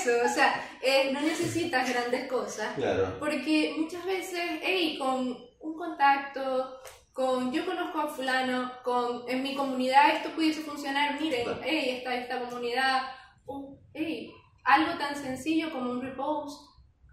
[0.00, 3.16] Eso, o sea, eh, no necesitas grandes cosas, Claro.
[3.18, 6.80] porque muchas veces, hey, con un contacto,
[7.12, 11.60] con yo conozco a fulano, con en mi comunidad esto pudiese funcionar, miren, Claro.
[11.62, 13.02] hey, está esta comunidad,
[13.46, 14.32] o, hey,
[14.64, 16.62] algo tan sencillo como un repost,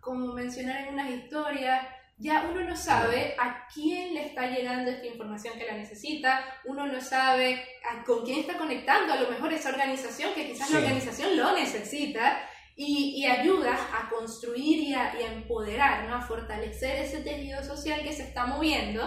[0.02, 1.86] como mencionar en unas historias,
[2.20, 6.88] ya uno no sabe a quién le está llegando esta información que la necesita, uno
[6.88, 10.80] no sabe a- con quién está conectando, a lo mejor esa organización que quizás la
[10.80, 10.84] Sí.
[10.86, 12.40] organización lo necesita
[12.80, 16.16] y, y ayuda a construir y a, y a empoderar, ¿no?
[16.16, 19.02] a fortalecer ese tejido social que se está moviendo,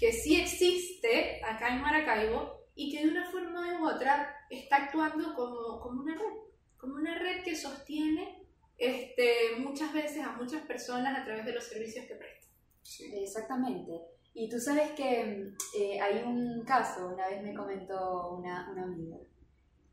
[0.00, 5.32] que sí existe acá en Maracaibo y que de una forma u otra está actuando
[5.36, 6.38] como, como una red,
[6.76, 11.62] como una red que sostiene este, muchas veces a muchas personas a través de los
[11.62, 12.50] servicios que prestan.
[12.82, 13.12] Sí.
[13.14, 13.92] Exactamente.
[14.34, 19.18] Y tú sabes que eh, hay un caso, una vez me comentó una, una amiga,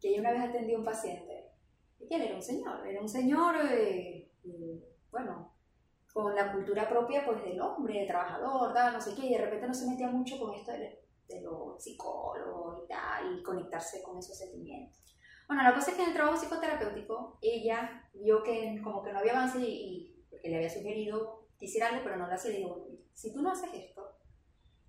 [0.01, 1.50] que ella una vez atendió a un paciente,
[2.09, 5.53] y él era un señor, era un señor, eh, eh, bueno,
[6.13, 9.67] con la cultura propia pues del hombre, trabajador, tal, no sé qué, y de repente
[9.67, 14.17] no se metía mucho con esto de, de los psicólogos y tal, y conectarse con
[14.17, 14.99] esos sentimientos.
[15.47, 19.19] Bueno, la cosa es que en el trabajo psicoterapéutico ella vio que como que no
[19.19, 22.51] había avance y, y porque le había sugerido que hiciera algo, pero no lo hacía.
[22.51, 24.15] Y digo, "Mira, si tú no haces esto,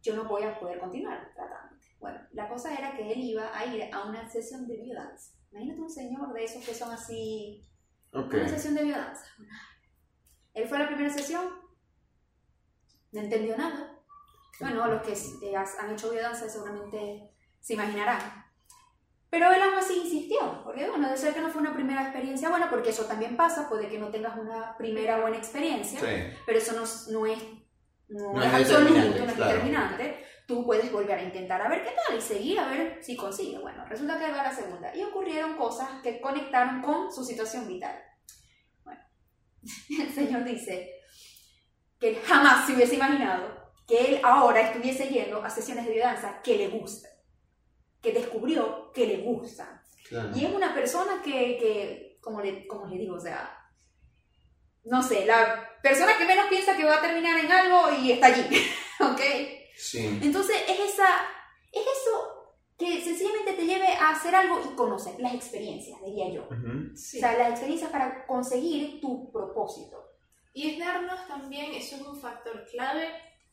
[0.02, 1.86] yo no voy a poder continuar tratándote.
[2.00, 5.34] Bueno, la cosa era que él iba a ir a una sesión de biodanza.
[5.52, 7.62] Imagínate un señor de esos que son así,
[8.12, 8.34] Ok.
[8.34, 9.24] una sesión de biodanza.
[10.54, 11.44] Él fue a la primera sesión,
[13.12, 13.98] no entendió nada.
[14.60, 18.20] Bueno, los que eh, han hecho biodanza seguramente se imaginarán.
[19.30, 22.50] Pero él aún así insistió, porque bueno, debe ser que no fue una primera experiencia
[22.50, 26.36] buena, porque eso también pasa, puede que no tengas una primera buena experiencia, Sí.
[26.44, 27.42] pero eso no, es- no es,
[28.08, 29.52] no No es es absoluto, determinante, no es claro.
[29.52, 30.24] determinante.
[30.46, 33.58] Tú puedes volver a intentar a ver qué tal y seguir a ver si consigue.
[33.58, 37.66] Bueno, resulta que va a la segunda y ocurrieron cosas que conectaron con su situación
[37.68, 38.00] vital.
[38.84, 39.00] Bueno,
[40.00, 40.90] el Señor dice
[41.98, 46.40] que él jamás se hubiese imaginado que él ahora estuviese yendo a sesiones de biodanza
[46.42, 47.10] que le gustan,
[48.00, 49.80] que descubrió que le gustan.
[50.34, 53.58] Y es una persona que, que como, le, como le digo, o sea,
[54.84, 58.26] no sé, la persona que menos piensa que va a terminar en algo y está
[58.26, 58.46] allí,
[59.00, 59.20] ¿ok?
[59.76, 60.18] Sí.
[60.22, 61.08] Entonces es esa,
[61.72, 62.42] es eso
[62.78, 66.42] que sencillamente te lleve a hacer algo y conocer las experiencias, diría yo.
[66.44, 66.92] Ujú.
[66.92, 70.10] O sea, las experiencias para conseguir tu propósito.
[70.52, 73.08] Y es darnos también, eso es un factor clave,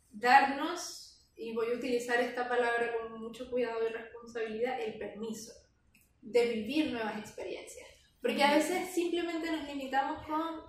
[0.10, 5.54] darnos, y voy a utilizar esta palabra con mucho cuidado y responsabilidad, el permiso
[6.22, 7.88] de vivir nuevas experiencias.
[8.22, 10.62] Porque a veces simplemente nos limitamos con,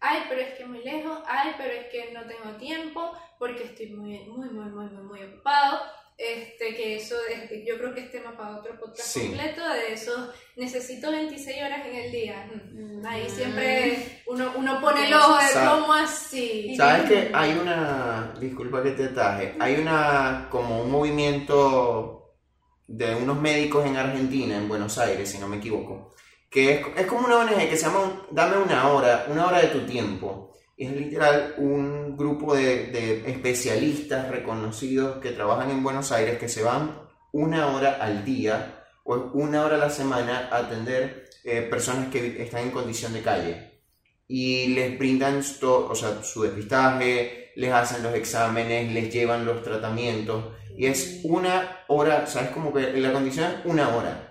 [0.00, 3.88] ay, pero es que muy lejos, ay, pero es que no tengo tiempo, porque estoy
[3.90, 5.80] muy, muy, muy, muy, muy, muy ocupado.
[6.18, 9.26] Este, que eso es, yo creo que es tema para otro podcast Sí.
[9.26, 12.50] completo, de eso, necesito 26 horas en el día.
[12.72, 16.74] Mm, Ahí siempre uno, uno pone el ojo de cómo así.
[16.74, 22.34] ¿Sabes que hay una, disculpa que te ataje, hay una, como un movimiento
[22.88, 26.14] de unos médicos en Argentina, en Buenos Aires, si no me equivoco,
[26.50, 29.68] que es, es como una ONG que se llama Dame una hora, una hora de
[29.68, 30.52] tu tiempo.
[30.76, 37.00] Es literal un grupo de, especialistas reconocidos que trabajan en Buenos Aires que se van
[37.32, 42.42] una hora al día o una hora a la semana a atender eh, personas que
[42.42, 43.76] están en condición de calle
[44.28, 50.44] y les brindan o sea, su depistaje, les hacen los exámenes, les llevan los tratamientos
[50.76, 54.25] y es una hora, o sea, es como que la condición una hora.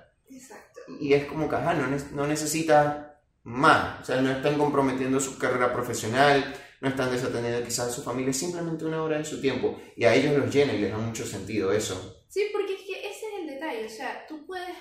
[0.99, 5.19] Y es como que ajá, no, ne- no necesita más, o sea, no están comprometiendo
[5.19, 9.25] su carrera profesional, no están desatendiendo quizás a su familia, es simplemente una hora de
[9.25, 12.23] su tiempo y a ellos los llena y les da mucho sentido eso.
[12.29, 14.75] Sí, porque es que ese es el detalle, o sea, tú puedes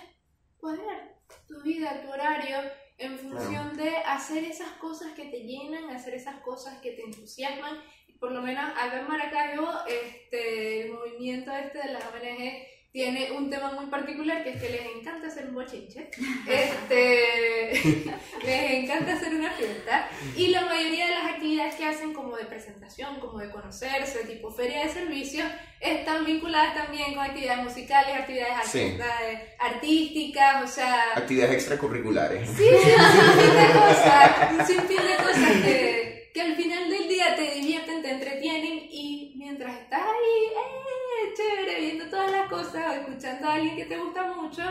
[0.61, 1.15] poner
[1.47, 2.57] tu vida, tu horario
[2.99, 7.79] en función de hacer esas cosas que te llenan, hacer esas cosas que te entusiasman.
[8.21, 13.51] Por lo menos acá en Maracaibo, este, el movimiento este de las ONG tiene un
[13.51, 16.09] tema muy particular que es que les encanta hacer un bochinche,
[16.47, 17.83] este,
[18.47, 22.45] les encanta hacer una fiesta y la mayoría de las actividades que hacen como de
[22.45, 25.45] presentación, como de conocerse, tipo feria de servicios,
[25.81, 28.79] están vinculadas también con actividades musicales, actividades Sí.
[28.79, 32.49] artistas- artísticas, o sea, Actividades extracurriculares.
[32.51, 32.73] sí, sí, un
[33.43, 38.03] sinfín de cosas, un sinfín de cosas que, que al final del día te divierten,
[38.03, 43.55] te entretienen y mientras estás ahí, eh, chévere, viendo todas las cosas o escuchando a
[43.55, 44.63] alguien que te gusta mucho,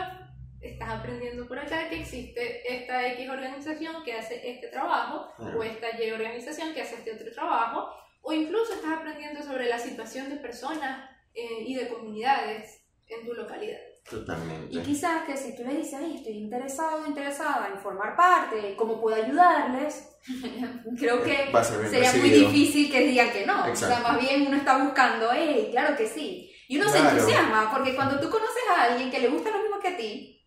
[0.60, 5.98] estás aprendiendo por acá que existe esta X organización que hace este trabajo o esta
[5.98, 7.88] Y organización que hace este otro trabajo
[8.20, 13.32] o incluso estás aprendiendo sobre la situación de personas eh, y de comunidades en tu
[13.32, 13.80] localidad.
[14.08, 14.74] Totalmente.
[14.76, 18.74] Y quizás que si tú le dices, ay, estoy interesado o interesada en formar parte,
[18.76, 20.10] cómo puedo ayudarles,
[20.98, 21.50] creo que
[21.90, 22.50] sería muy recibido.
[22.50, 23.64] difícil que digan que no.
[23.64, 23.94] O Exacto.
[23.94, 26.50] sea, más bien uno está buscando, hey, claro que sí.
[26.68, 27.16] Y uno se Claro.
[27.16, 30.43] entusiasma, porque cuando tú conoces a alguien que le gusta lo mismo que a ti,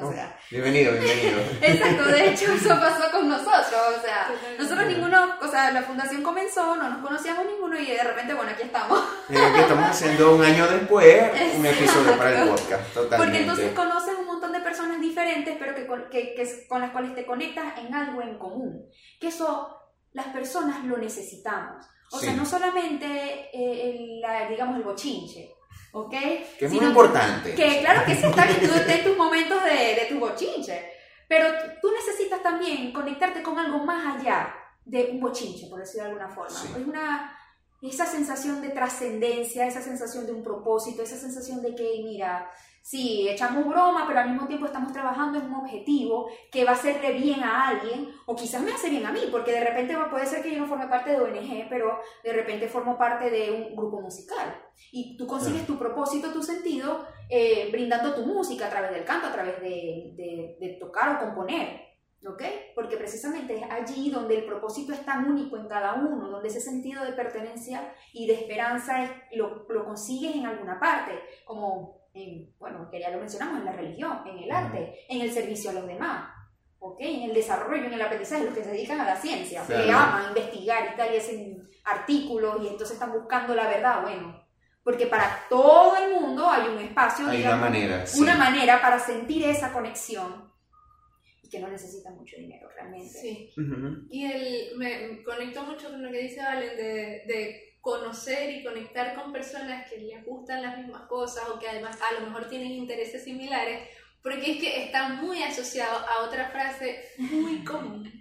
[0.00, 0.12] o Oh.
[0.12, 1.38] sea, Bienvenido, bienvenido.
[1.62, 6.22] exacto, de hecho eso pasó con nosotros, o sea, nosotros ninguno, o sea, la fundación
[6.22, 9.00] comenzó, no nos conocíamos ninguno y de repente, bueno, aquí estamos.
[9.30, 12.62] Eh, que estamos haciendo un año después un episodio para el Exacto.
[12.62, 13.16] podcast, totalmente.
[13.24, 16.90] Porque entonces conoces un montón de personas diferentes, pero que, con- que- que con las
[16.90, 18.86] cuales te conectas en algo en común.
[19.20, 19.76] Que eso
[20.12, 21.86] las personas lo necesitamos.
[22.12, 22.36] O sea, Sí.
[22.36, 23.06] no solamente
[23.52, 25.50] eh, el, la- digamos el bochinche,
[25.96, 26.10] ¿ok?
[26.58, 27.54] que es muy importante.
[27.54, 30.92] Que claro que sí, está bien, tú ten tus momentos de, de tu bochinche,
[31.26, 31.48] pero
[31.80, 34.54] tú necesitas también conectarte con algo más allá
[34.84, 36.50] de un bochinche, por decirlo de alguna forma.
[36.50, 36.68] Sí.
[36.76, 37.36] Es una,
[37.82, 42.50] esa sensación de trascendencia, esa sensación de un propósito, esa sensación de que, mira,
[42.88, 46.74] sí, echamos broma, pero al mismo tiempo estamos trabajando en un objetivo que va a
[46.74, 50.24] hacerle bien a alguien, o quizás me hace bien a mí, porque de repente puede
[50.24, 53.74] ser que yo no forme parte de ONG, pero de repente formo parte de un
[53.74, 54.54] grupo musical.
[54.92, 59.26] Y tú consigues tu propósito, tu sentido, eh, brindando tu música a través del canto,
[59.26, 61.84] a través de, de- de tocar o componer.
[62.28, 62.42] ¿Ok?
[62.74, 66.60] Porque precisamente es allí donde el propósito es tan único en cada uno, donde ese
[66.60, 71.12] sentido de pertenencia y de esperanza es- lo, lo consigues en alguna parte,
[71.44, 75.30] como, en, bueno, que ya lo mencionamos, en la religión, en el arte, en el
[75.32, 76.32] servicio a los demás,
[76.78, 76.96] ¿ok?
[77.00, 79.92] En el desarrollo, en el aprendizaje, los que se dedican a la ciencia, que Claro.
[79.98, 84.44] aman investigar y tal, y hacen artículos y entonces están buscando la verdad, bueno,
[84.82, 88.06] porque para todo el mundo hay un espacio, Hay una digamos, manera.
[88.06, 88.20] sí.
[88.22, 90.50] una manera para sentir esa conexión
[91.42, 93.08] y que no necesita mucho dinero realmente.
[93.08, 93.50] Sí.
[93.56, 94.06] Ujú.
[94.10, 99.14] Y el, me conecto mucho con lo que dice Valen de, de conocer y conectar
[99.14, 102.72] con personas que les gustan las mismas cosas o que además a lo mejor tienen
[102.72, 103.88] intereses similares,
[104.24, 108.12] porque es que está muy asociado a otra frase muy común,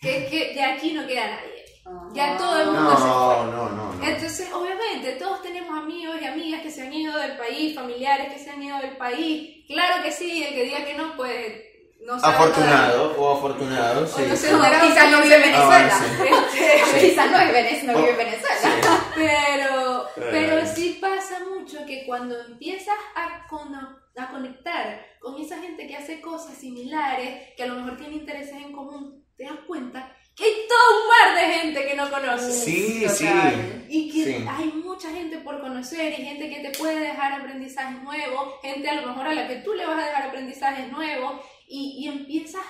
[0.00, 1.64] que es que de aquí no queda nadie.
[2.12, 3.10] Ya todo el mundo se fue.
[3.10, 4.06] No, no, no, no.
[4.06, 8.38] Entonces, obviamente, todos tenemos amigos y amigas que se han ido del país, familiares que
[8.38, 9.66] se han ido del país.
[9.66, 11.69] Claro que sí, el que diga que no, pues
[12.06, 14.22] no sabe Afortunado o afortunado, sí.
[14.22, 15.98] O no se No, quizás no vive en todavía.
[15.98, 16.00] Venezuela.
[16.00, 19.04] Ah, Este, Quizás no, es Venez- no vive en Venezuela.
[19.14, 25.86] Pero, pero sí pasa mucho que cuando empiezas a, cono- a conectar con esa gente
[25.86, 30.16] que hace cosas similares, que a lo mejor tiene intereses en común, te das cuenta
[30.36, 32.64] que hay todo un mar de gente que no conoces.
[32.64, 33.26] Sí, sí.
[33.26, 33.84] Total.
[33.88, 34.44] Y que Sí.
[34.48, 38.94] hay mucha gente por conocer y gente que te puede dejar aprendizajes nuevos, gente a
[38.94, 42.62] lo mejor a la que tú le vas a dejar aprendizajes nuevos y, y empiezas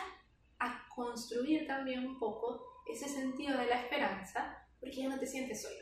[0.59, 5.63] a construir también un poco ese sentido de la esperanza porque ya no te sientes
[5.63, 5.75] solo.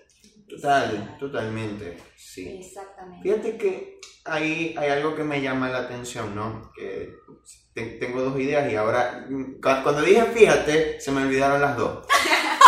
[0.49, 2.49] Total, totalmente, sí.
[2.59, 3.23] Exactamente.
[3.23, 6.71] Fíjate que hay, hay algo que me llama la atención, ¿no?
[6.75, 7.13] Que
[7.75, 11.77] te- tengo dos ideas y ahora, mm, cu- cuando dije fíjate, se me olvidaron las
[11.77, 12.07] dos.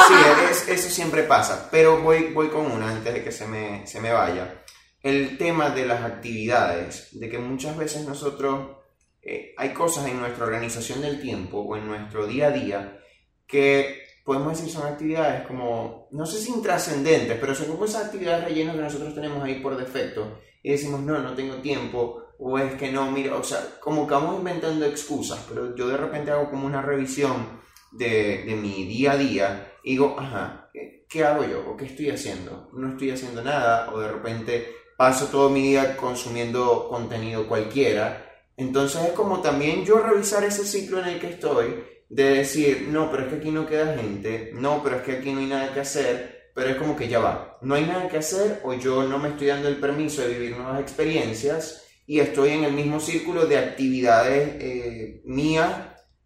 [0.08, 0.14] Sí,
[0.50, 4.00] es- eso siempre pasa, pero voy, voy con una antes de que se me, se
[4.00, 4.64] me vaya.
[5.02, 8.78] El tema de las actividades, de que muchas veces nosotros,
[9.22, 13.00] eh, hay cosas en nuestra organización del tiempo o en nuestro día a día
[13.46, 18.44] que podemos decir son actividades como, no sé si intrascendentes, pero son como esas actividades
[18.44, 22.74] rellenas que nosotros tenemos ahí por defecto y decimos, no, no tengo tiempo, o es
[22.74, 26.48] que no, mira, o sea, como que vamos inventando excusas, pero yo de repente hago
[26.50, 27.60] como una revisión
[27.92, 31.68] de, de mi día a día y digo, ajá, ¿qué, qué hago yo?
[31.68, 32.70] ¿O qué estoy haciendo?
[32.72, 38.29] No estoy haciendo nada, o de repente paso todo mi día consumiendo contenido cualquiera.
[38.60, 43.10] Entonces es como también yo revisar ese ciclo en el que estoy, de decir, no,
[43.10, 45.72] pero es que aquí no queda gente, no, pero es que aquí no hay nada
[45.72, 49.04] que hacer, pero es como que ya va, no hay nada que hacer o yo
[49.04, 52.98] no me estoy dando el permiso de vivir nuevas experiencias y estoy en el mismo
[53.00, 55.70] círculo de actividades eh, mías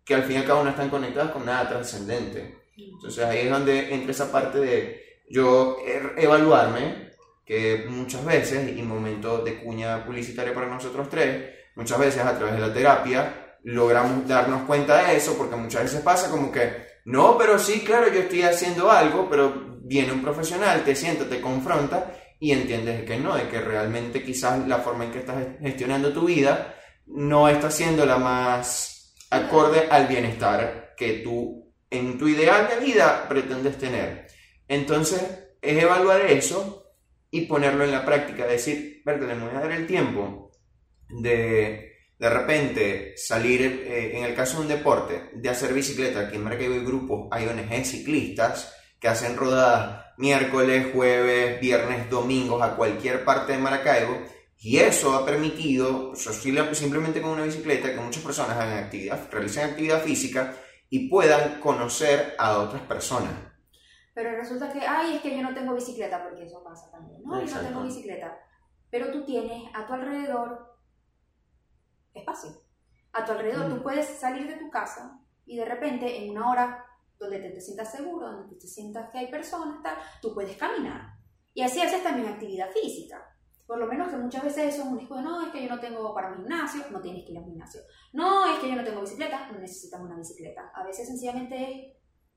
[0.05, 2.57] que al fin y al cabo no están conectadas con nada trascendente.
[2.77, 7.11] Entonces ahí es donde entra esa parte de yo er- evaluarme,
[7.47, 12.55] que muchas veces, y momento de cuña publicitaria para nosotros tres, muchas veces a través
[12.55, 17.37] de la terapia logramos darnos cuenta de eso, porque muchas veces pasa como que, no,
[17.39, 22.13] pero sí, claro, yo estoy haciendo algo, pero viene un profesional, te sienta, te confronta
[22.39, 26.27] y entiendes que no, de que realmente quizás la forma en que estás gestionando tu
[26.27, 26.75] vida
[27.07, 33.27] no está siendo la más acorde al bienestar que tú en tu ideal de vida
[33.29, 34.27] pretendes tener.
[34.69, 35.23] Entonces,
[35.61, 36.93] es evaluar eso
[37.31, 40.44] y ponerlo en la práctica, decir, verde, le voy a dar el tiempo
[41.09, 46.37] de de repente salir, eh, en el caso de un deporte, de hacer bicicleta, aquí
[46.37, 52.77] en Maracaibo hay grupos, hay ONG ciclistas que hacen rodadas miércoles, jueves, viernes, domingos a
[52.77, 54.23] cualquier parte de Maracaibo
[54.59, 59.29] y eso ha permitido, o sea, simplemente con una bicicleta, que muchas personas hagan actividad,
[59.31, 60.55] realicen actividad física
[60.89, 63.33] y puedan conocer a otras personas.
[64.15, 67.45] Pero resulta que, ay, es que yo no tengo bicicleta, porque eso pasa también, ¿no?
[67.45, 68.39] Yo no tengo bicicleta.
[68.89, 70.74] Pero tú tienes a tu alrededor
[72.15, 72.51] espacio.
[73.13, 73.77] A tu alrededor Mm.
[73.77, 76.85] tú puedes salir de tu casa y de repente en una hora
[77.19, 81.15] donde te, te sientas seguro, donde te sientas que hay personas, tal, tú puedes caminar.
[81.53, 83.31] Y así haces también actividad física.
[83.67, 85.71] Por lo menos que muchas veces eso es un disco de, no, es que yo
[85.71, 87.81] no tengo para un gimnasio, no tienes que ir a un gimnasio.
[88.13, 90.71] No, es que yo no tengo bicicleta, no necesitas una bicicleta.
[90.75, 91.94] A veces sencillamente es,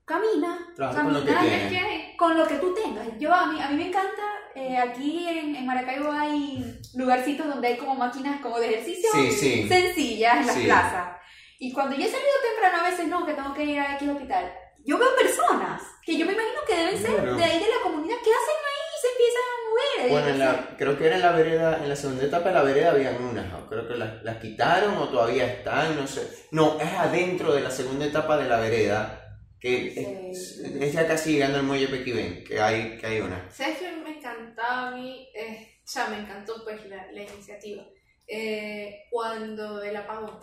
[0.08, 1.80] camina, Trabaja con lo que camina,
[2.16, 3.06] con lo que tú tengas.
[3.18, 4.22] Yo, a mí, a mí me encanta,
[4.54, 6.64] eh, aquí en, en Maracaibo hay
[6.96, 9.68] lugarcitos donde hay como máquinas como de ejercicio Sí, sí.
[9.68, 10.64] sencillas en las Sí.
[10.64, 11.16] plazas.
[11.60, 14.08] Y cuando yo he salido temprano, a veces no, que tengo que ir a X
[14.08, 14.52] hospital,
[14.84, 17.34] yo veo personas que yo me imagino que deben ser Claro.
[17.36, 20.10] de ahí de la comunidad, que hacen ahí y se empiezan a mover.
[20.10, 22.62] Bueno, en la- creo que era en la vereda, en la segunda etapa de la
[22.62, 23.68] vereda habían unas, ¿no?
[23.68, 26.26] creo que las, las quitaron o todavía están, no sé.
[26.52, 29.17] No, es adentro de la segunda etapa de la vereda,
[29.60, 29.88] que
[30.30, 30.62] es, Sí.
[30.80, 33.48] es ya casi llegando al muelle Pequibén, que hay, que hay una.
[33.50, 35.28] ¿Sabes qué me encantaba a mí?
[35.34, 37.82] Eh, sea, me encantó pues la, la iniciativa.
[38.26, 40.38] Eh, cuando el apagón.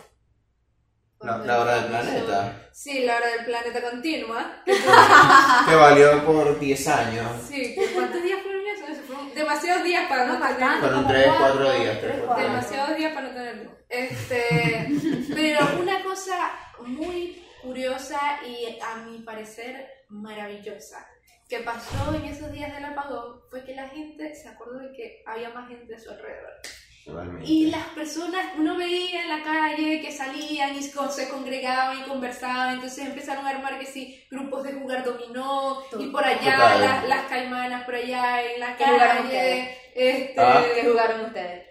[1.20, 4.62] La, la hora del planeta, Sí, la hora del planeta continua.
[4.66, 4.72] que
[5.68, 7.26] que valió por 10 años.
[7.48, 8.84] Sí, que ¿cuántos días fueron eso?
[9.34, 12.12] Demasiados días para no, No, tener bastante, Fueron como tres, cuatro, cuatro días, tres, tres,
[12.12, 12.42] cuatro cuatro.
[12.44, 12.52] días.
[12.52, 13.70] demasiados días para no tenerlo.
[13.88, 14.88] Este,
[15.34, 16.50] pero una cosa
[16.80, 21.06] muy curiosa y a mi parecer maravillosa
[21.48, 25.22] que pasó en esos días del apagón fue que la gente se acordó de que
[25.26, 26.52] había más gente a su alrededor.
[27.04, 27.48] Totalmente.
[27.48, 32.74] Y las personas, uno veía en la calle que salían y se congregaban y conversaban,
[32.74, 36.80] entonces empezaron a armar que sí, grupos de jugar dominó, y por allá Total.
[36.80, 39.78] las, las caimanas, por allá en la ¿Qué jugaron calle, ustedes?
[39.94, 40.64] este, Ah.
[40.74, 41.66] ¿Qué jugaron ustedes?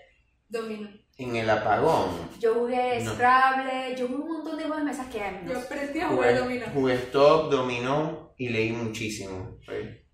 [0.48, 0.90] dominó.
[1.18, 2.30] En el apagón.
[2.40, 3.14] Yo jugué No.
[3.14, 5.42] Scrabble, yo jugué un montón de juegos de mesas que hay.
[5.48, 6.66] Yo aprendí a jugar dominó.
[6.74, 9.58] jugué stop, dominó y leí muchísimo.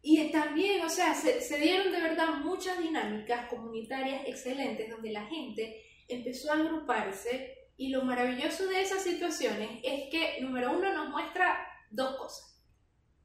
[0.04, 5.26] Y también, o sea, se, se dieron de verdad muchas dinámicas comunitarias excelentes donde la
[5.26, 11.10] gente empezó a agruparse y lo maravilloso de esas situaciones es que, número uno, nos
[11.10, 12.62] muestra dos cosas.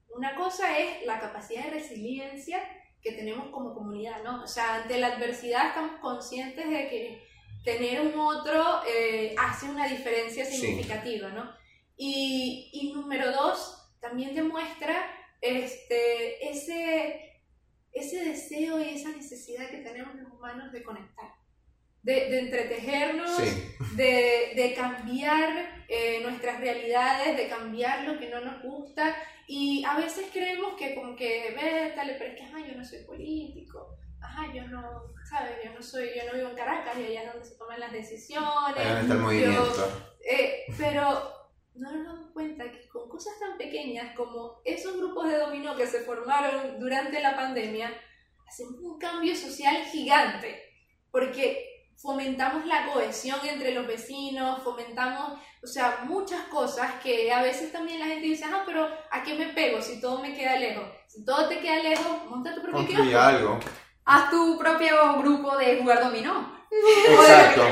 [0.08, 2.62] Una cosa es la capacidad de resiliencia
[3.02, 4.42] que tenemos como comunidad, ¿no?
[4.42, 7.25] O sea, ante la adversidad estamos conscientes de que
[7.66, 10.56] tener un otro eh, hace una diferencia Sí.
[10.56, 11.52] significativa, ¿no?
[11.98, 14.96] Y, y número dos, también demuestra
[15.40, 17.42] este, ese,
[17.92, 21.30] ese deseo y esa necesidad que tenemos los humanos de conectar,
[22.02, 23.74] de, de entretejernos, Sí.
[23.96, 29.14] de, de cambiar eh, nuestras realidades, de cambiar lo que no nos gusta.
[29.48, 33.04] Y a veces creemos que como que, vétale, pero es que, ajá, yo no soy
[33.04, 34.82] político, ajá, yo no,
[35.28, 35.56] ¿sabes?
[35.64, 37.92] Yo no soy, yo no vivo en Caracas y allá es donde se toman las
[37.92, 38.76] decisiones.
[38.76, 40.12] Ahí está el Yo- movimiento.
[40.28, 41.32] eh, pero
[41.74, 45.86] no nos damos cuenta que con cosas tan pequeñas como esos grupos de dominó que
[45.86, 47.92] se formaron durante la pandemia,
[48.48, 50.62] hacemos un cambio social gigante,
[51.10, 57.72] porque fomentamos la cohesión entre los vecinos, fomentamos, o sea, muchas cosas que a veces
[57.72, 60.84] también la gente dice, ah, pero ¿a qué me pego si todo me queda lejos?
[61.08, 63.58] Si todo te queda lejos, monta tu propio Construye algo.
[64.06, 66.54] Haz tu propio grupo de jugar dominó.
[67.08, 67.62] Exacto.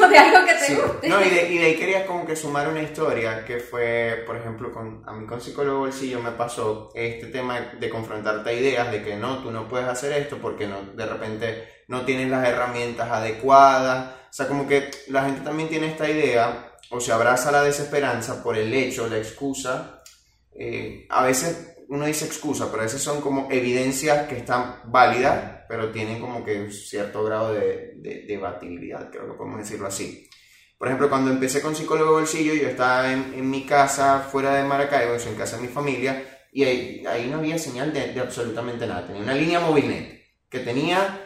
[0.00, 0.74] O de algo que te Sí.
[0.74, 1.08] guste.
[1.08, 4.36] No, y de, y de ahí quería como que sumar una historia que fue, por
[4.36, 8.90] ejemplo, con, a mí con psicólogo bolsillo me pasó este tema de confrontarte a ideas
[8.92, 12.46] de que no, tú no puedes hacer esto porque no, de repente no tienes las
[12.48, 14.14] herramientas adecuadas.
[14.30, 18.42] O sea, como que la gente también tiene esta idea o se abraza la desesperanza
[18.42, 20.02] por el hecho, la excusa.
[20.52, 25.59] Eh, a veces uno dice excusa, pero a veces son como evidencias que están válidas,
[25.70, 30.28] pero tienen como que un cierto grado de, de creo que podemos decirlo así.
[30.76, 35.14] Por ejemplo, cuando empecé con psicólogo bolsillo, yo estaba en, mi casa fuera de Maracaibo,
[35.14, 39.06] en casa de mi familia, y ahí, no había señal de, absolutamente nada.
[39.06, 41.24] Tenía una línea Movilnet que tenía,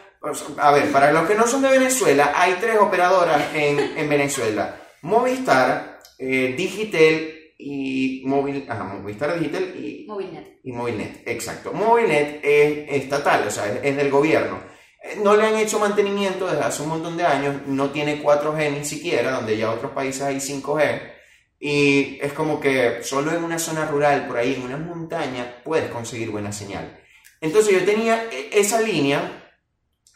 [0.57, 4.79] a ver, para los que no son de Venezuela, hay tres operadoras en, en Venezuela.
[5.01, 10.59] Movistar, eh, Digitel y Móvil, ajá, Movistar Digital y Movilnet.
[10.63, 11.71] y Movilnet, exacto.
[11.73, 14.59] Movilnet es estatal, o sea, es, es del gobierno.
[15.03, 18.71] Eh, No le han hecho mantenimiento desde hace un montón de años, no tiene 4G
[18.79, 21.13] ni siquiera, donde ya otros países hay 5G.
[21.59, 25.89] Y es como que solo en una zona rural, por ahí en una montaña, puedes
[25.89, 26.99] conseguir buena señal.
[27.41, 29.49] Entonces yo tenía e- esa línea,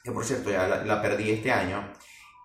[0.04, 1.94] que por cierto ya la, la perdí este año,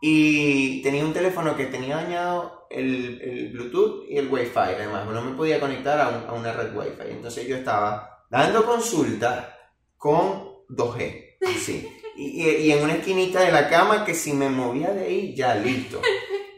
[0.00, 5.36] y tenía un teléfono que tenía dañado el, Bluetooth y el Wi-Fi, además, no me
[5.36, 7.10] podía conectar a, un- a una red Wi-Fi.
[7.10, 9.56] Entonces yo estaba dando consulta
[9.96, 11.88] con 2G, así.
[12.16, 16.00] Y, en una esquinita de la cama que si me movía de ahí, ya listo.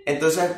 [0.05, 0.51] Entonces,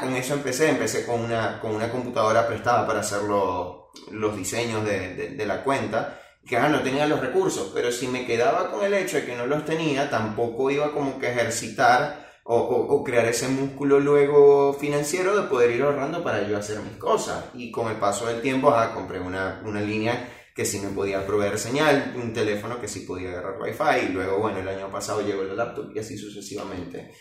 [0.00, 0.68] con eso empecé.
[0.70, 3.76] Empecé con una, con una computadora prestada para hacer los,
[4.10, 6.20] los diseños de, de- la cuenta.
[6.46, 9.46] Que no tenía los recursos, pero si me quedaba con el hecho de que no
[9.46, 15.34] los tenía, tampoco iba como que ejercitar o, o- o crear ese músculo luego financiero
[15.40, 17.46] de poder ir ahorrando para yo hacer mis cosas.
[17.54, 21.26] Y con el paso del tiempo, ajá, compré una, una línea que sí me podía
[21.26, 25.20] proveer señal, un teléfono que sí podía agarrar wifi y luego, bueno, el año pasado
[25.20, 27.12] llegó el laptop y así sucesivamente.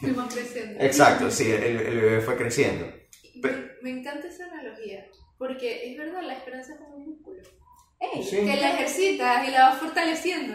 [0.00, 0.82] Fuimos creciendo.
[0.82, 2.86] Exacto, sí, el, el bebé fue creciendo.
[3.42, 3.50] Me,
[3.82, 5.06] me encanta esa analogía,
[5.38, 7.42] porque es verdad, la esperanza es como un músculo.
[8.00, 8.36] Ey, Sí.
[8.38, 10.54] Que la ejercitas y la vas fortaleciendo.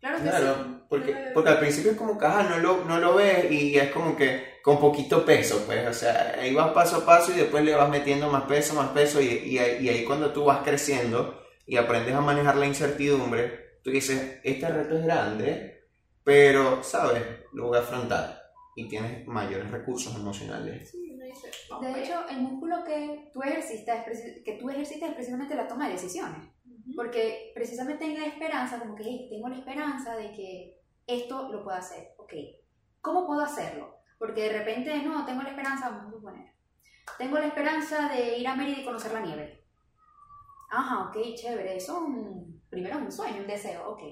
[0.00, 0.28] Claro que sí.
[0.28, 3.76] Claro, porque, porque al principio es como que ajá, no, lo, no lo ves y
[3.76, 7.36] es como que con poquito peso, pues, o sea, ahí vas paso a paso y
[7.36, 10.44] después le vas metiendo más peso, más peso y, y, ahí- y ahí cuando tú
[10.44, 15.84] vas creciendo y aprendes a manejar la incertidumbre, tú dices, este reto es grande,
[16.24, 17.22] pero, ¿sabes?
[17.52, 18.42] Lo voy a afrontar
[18.74, 20.90] y tienes mayores recursos emocionales.
[20.90, 24.04] Sí, uno dice, "Vamos De hecho, el músculo que tú ejercitas,
[24.44, 26.40] que tú ejercitas es precisamente la toma de decisiones.
[26.86, 26.94] Allá".
[26.96, 31.62] Porque precisamente en la esperanza, como que "Hey, tengo la esperanza de que esto lo
[31.64, 32.14] pueda hacer.
[32.18, 32.32] Ok,
[33.00, 33.98] ¿cómo puedo hacerlo?
[34.18, 36.52] Porque de repente, no, tengo la esperanza, vamos a suponer.
[37.18, 39.64] Tengo la esperanza de ir a Mérida y conocer la nieve.
[40.70, 41.76] Ajá, ok, chévere.
[41.76, 44.02] Eso un- primero es un sueño, un deseo, ok.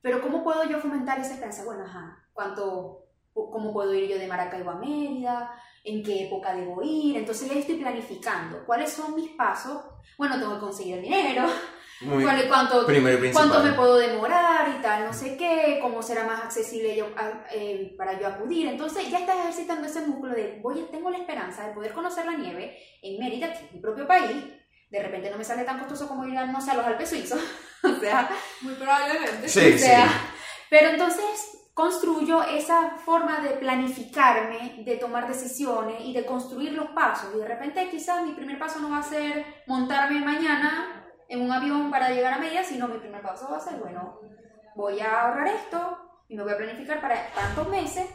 [0.00, 1.64] Pero ¿cómo puedo yo fomentar esa esperanza?
[1.64, 5.52] Bueno, ajá, ¿cuánto, ¿cómo puedo ir yo de Maracaibo a Mérida?
[5.88, 7.16] ¿En qué época debo ir?
[7.16, 8.64] Entonces ya estoy planificando.
[8.66, 9.82] ¿Cuáles son mis pasos?
[10.16, 11.44] Bueno, tengo que conseguir el dinero,
[12.00, 12.86] Muy cuál- cuánto,
[13.32, 17.44] cuánto me puedo demorar y tal, no sé qué, cómo será más accesible yo, a-
[17.52, 18.66] eh, para yo acudir.
[18.68, 22.32] Entonces ya estás ejercitando ese músculo de, voy, tengo la esperanza de poder conocer la
[22.36, 24.44] nieve en Mérida, que es mi propio país.
[24.90, 27.08] De repente no me sale tan costoso como ir a, no sé, a los Alpes
[27.10, 27.40] suizos.
[27.84, 28.28] o sea,
[28.62, 29.48] Muy probablemente.
[29.48, 30.14] Sí, o sea, sí.
[30.70, 37.32] pero entonces construyo esa forma de planificarme, de tomar decisiones y de construir los pasos.
[37.32, 41.52] Y de repente quizás mi primer paso no va a ser montarme mañana en un
[41.52, 44.18] avión para llegar a Mérida, sino mi primer paso va a ser, bueno,
[44.74, 48.10] voy a ahorrar esto y me voy a planificar para tantos meses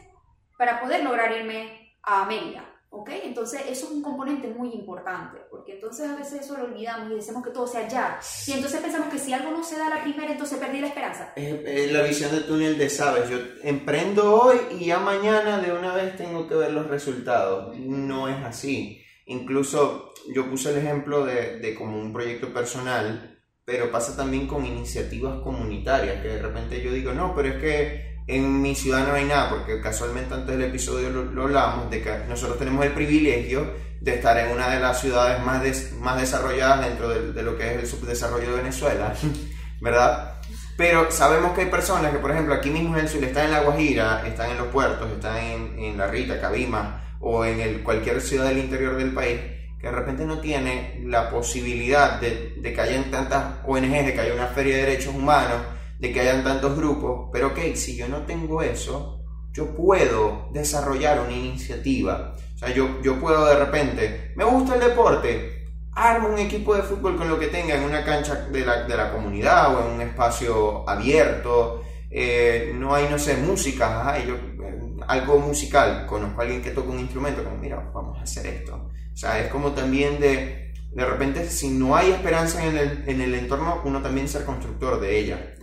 [0.58, 2.66] para poder lograr irme a Mérida.
[2.96, 3.10] ¿Ok?
[3.24, 7.16] Entonces eso es un componente muy importante, porque entonces a veces eso lo olvidamos y
[7.16, 8.20] decimos que todo sea ya.
[8.46, 11.34] Y entonces pensamos que si algo no se da la primera, entonces perdí la esperanza.
[11.36, 13.28] Es, la visión de túnel de sabes.
[13.30, 17.76] Yo emprendo hoy y ya mañana de una vez tengo que ver los resultados.
[17.80, 19.04] No es así.
[19.26, 24.68] Incluso yo puse el ejemplo de, de como un proyecto personal, pero pasa también con
[24.68, 29.14] iniciativas comunitarias, que de repente yo digo, no, pero es que en mi ciudad no
[29.14, 32.94] hay nada, porque casualmente antes del episodio lo, lo hablamos, de que nosotros tenemos el
[32.94, 37.58] privilegio de estar en una de las ciudades más, des- más desarrolladas dentro de, lo
[37.58, 39.14] que es el subdesarrollo de Venezuela,
[39.82, 40.36] ¿verdad?
[40.76, 43.52] Pero sabemos que hay personas que, por ejemplo, aquí mismo en el sur, están en
[43.52, 48.20] La Guajira, están en los puertos, están en, La Rita, Cabima, o en el, cualquier
[48.22, 49.40] ciudad del interior del país,
[49.80, 54.20] que de repente no tiene la posibilidad de, de que hayan tantas ONGs, de que
[54.20, 55.62] haya una feria de derechos humanos,
[56.04, 59.22] de que hayan tantos grupos, pero ok, si yo no tengo eso,
[59.54, 62.36] yo puedo desarrollar una iniciativa.
[62.56, 66.82] O sea, yo, yo puedo de repente, me gusta el deporte, armo un equipo de
[66.82, 69.94] fútbol con lo que tenga en una cancha de la, de la comunidad o en
[69.94, 71.82] un espacio abierto.
[72.12, 76.92] Eh, no hay, no sé, música, ajá, eh, algo musical, conozco a alguien que toca
[76.92, 78.76] un instrumento, como mira, vamos a hacer esto.
[78.76, 83.22] O sea, es como también de, de repente, si no hay esperanza en el, en
[83.22, 85.54] el entorno, uno también ser constructor de ella.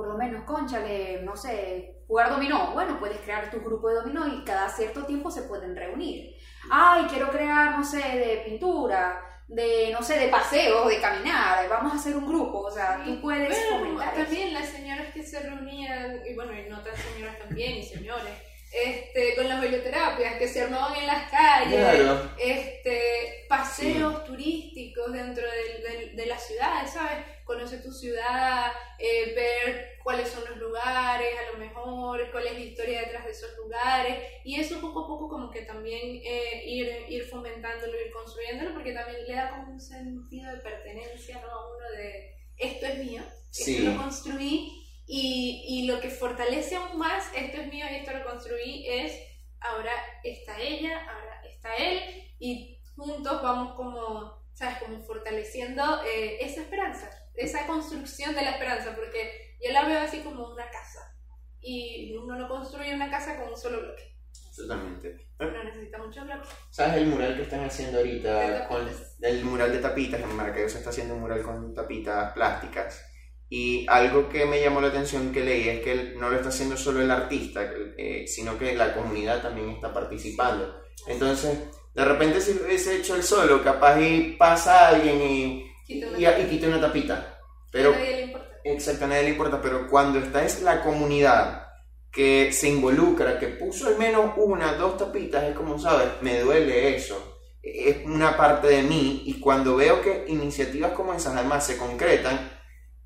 [0.00, 2.72] Por lo menos, conchale, no sé, jugar dominó.
[2.72, 6.34] Bueno, puedes crear tu grupo de dominó y cada cierto tiempo se pueden reunir.
[6.70, 11.68] Ay, quiero crear, no sé, de pintura, de, no sé, de paseo, de caminar.
[11.68, 12.60] Vamos a hacer un grupo.
[12.60, 14.10] O sea, tú puedes Bueno, eso.
[14.14, 18.32] también las señoras que se reunían, y bueno, y no tan señoras también, y señores,
[18.72, 22.30] este, con las bailoterapias que se armaban en las calles, Claro.
[22.38, 27.24] este, paseos turísticos dentro del- del- de, las ciudades, ¿sabes?
[27.44, 32.60] Conoce tu ciudad, eh, ver cuáles son los lugares, a lo mejor, cuál es la
[32.60, 37.06] historia detrás de esos lugares, y eso poco a poco como que también eh, ir,
[37.08, 41.50] ir fomentándolo, ir construyéndolo, porque también le da como un sentido de pertenencia, ¿no?
[41.50, 43.78] A uno de, esto es mío, Sí.
[43.78, 44.79] esto lo construí,
[45.12, 49.12] y, y lo que fortalece aún más, esto es mío y esto lo construí, es
[49.60, 49.90] ahora
[50.22, 52.00] está ella, ahora está él,
[52.38, 54.78] y juntos vamos como, ¿sabes?
[54.78, 60.20] Como fortaleciendo eh, esa esperanza, esa construcción de la esperanza, porque yo la veo así
[60.20, 61.12] como una casa,
[61.60, 64.16] y uno no construye una casa con un solo bloque,
[64.56, 65.26] Totalmente.
[65.40, 66.48] uno necesita muchos bloques.
[66.70, 68.68] ¿Sabes el mural que están haciendo ahorita?
[68.68, 68.88] Con
[69.22, 73.09] el mural de tapitas, en Maracaibo se está haciendo un mural con tapitas plásticas.
[73.52, 76.76] Y algo que me llamó la atención que leí es que no lo está haciendo
[76.76, 80.80] solo el artista, eh, sino que la comunidad también está participando.
[81.08, 81.58] Entonces,
[81.92, 86.18] de repente si lo hubiese hecho él solo, capaz y pasa alguien y, Quita una
[86.20, 87.40] y- y quita una tapita.
[87.72, 88.46] Pero a nadie le importa.
[88.62, 91.66] Exacto, a nadie le importa, pero cuando está es la comunidad
[92.12, 96.08] que se involucra, que puso al menos una, dos tapitas, es como, ¿sabes?
[96.20, 97.38] Me duele eso.
[97.62, 102.59] Es una parte de mí y cuando veo que iniciativas como esas además se concretan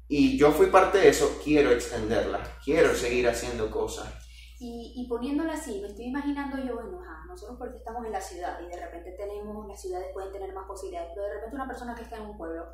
[0.09, 4.13] y yo fui parte de eso, quiero extenderlas, quiero seguir haciendo cosas.
[4.61, 8.21] Y, y poniéndolo así, me estoy imaginando yo, bueno, ajá, nosotros porque estamos en la
[8.21, 11.67] ciudad y de repente tenemos, las ciudades pueden tener más posibilidades, pero de repente una
[11.67, 12.65] persona que está en un pueblo,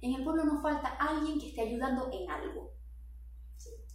[0.00, 2.72] en el pueblo no falta alguien que esté ayudando en algo.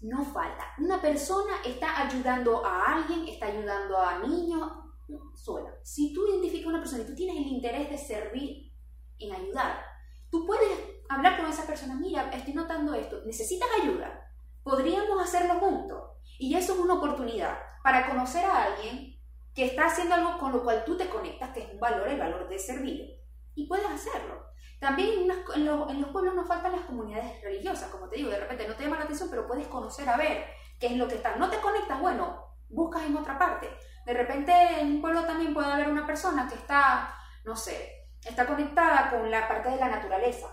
[0.02, 0.66] No falta.
[0.80, 4.70] Una persona está ayudando a alguien, está ayudando a niños,
[5.34, 5.74] sola.
[5.82, 8.74] Si tú identificas a una persona y tú tienes el interés de servir
[9.20, 9.82] en ayudar,
[10.30, 10.70] tú puedes
[11.16, 14.32] hablar con esa persona, mira, estoy notando esto, necesitas ayuda,
[14.64, 16.12] podríamos hacerlo juntos.
[16.40, 19.20] Y eso es una oportunidad para conocer a alguien
[19.54, 22.20] que está haciendo algo con lo cual tú te conectas, que es un valor, el
[22.20, 23.20] valor de servir.
[23.56, 24.48] Y puedes hacerlo.
[24.80, 28.30] También en, en los, en los pueblos nos faltan las comunidades religiosas, como te digo,
[28.30, 30.46] de repente no te llama la atención, pero puedes conocer a ver
[30.80, 31.36] qué es lo que está.
[31.36, 33.70] No te conectas, bueno, buscas en otra parte.
[34.06, 34.52] De repente
[34.82, 39.30] en un pueblo también puede haber una persona que está, no sé, está conectada con
[39.30, 40.48] la parte de la naturaleza.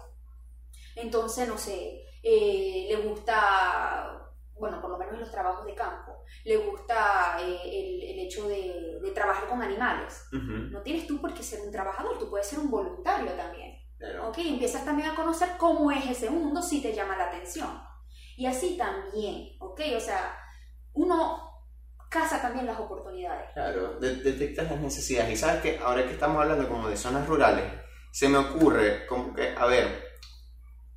[1.03, 6.25] Entonces, no sé, eh, le gusta, bueno, por lo menos en los trabajos de campo,
[6.45, 10.25] le gusta eh, el, el hecho de, de trabajar con animales.
[10.33, 10.71] Ujú.
[10.71, 13.79] No tienes tú por qué ser un trabajador, tú puedes ser un voluntario también.
[13.99, 14.29] Claro.
[14.31, 14.39] ¿ok?
[14.39, 17.83] Empiezas también a conocer cómo es ese mundo si te llama la atención.
[18.37, 19.81] Y así también, ¿ok?
[19.97, 20.39] O sea,
[20.95, 21.49] uno
[22.09, 23.51] caza también las oportunidades.
[23.53, 25.31] Claro, de- detectas las necesidades.
[25.33, 27.65] Y sabes que ahora que estamos hablando como de zonas rurales,
[28.11, 30.03] se me ocurre como que, a ver,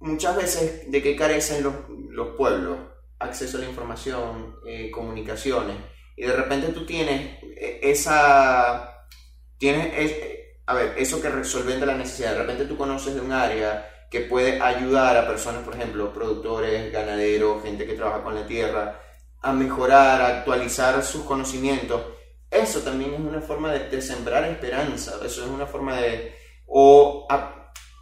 [0.03, 1.73] muchas veces de qué carecen los,
[2.09, 2.77] los pueblos,
[3.19, 5.77] acceso a la información, eh, comunicaciones,
[6.15, 9.07] y de repente tú tienes eh, esa,
[9.57, 13.21] tienes, es- eh, a ver, eso que resolviendo la necesidad, de repente tú conoces de
[13.21, 18.35] un área que puede ayudar a personas, por ejemplo, productores, ganaderos, gente que trabaja con
[18.35, 18.99] la tierra,
[19.41, 22.01] a mejorar, a actualizar sus conocimientos.
[22.49, 26.35] Eso también es una forma de, de sembrar esperanza, eso es una forma de,
[26.67, 27.27] o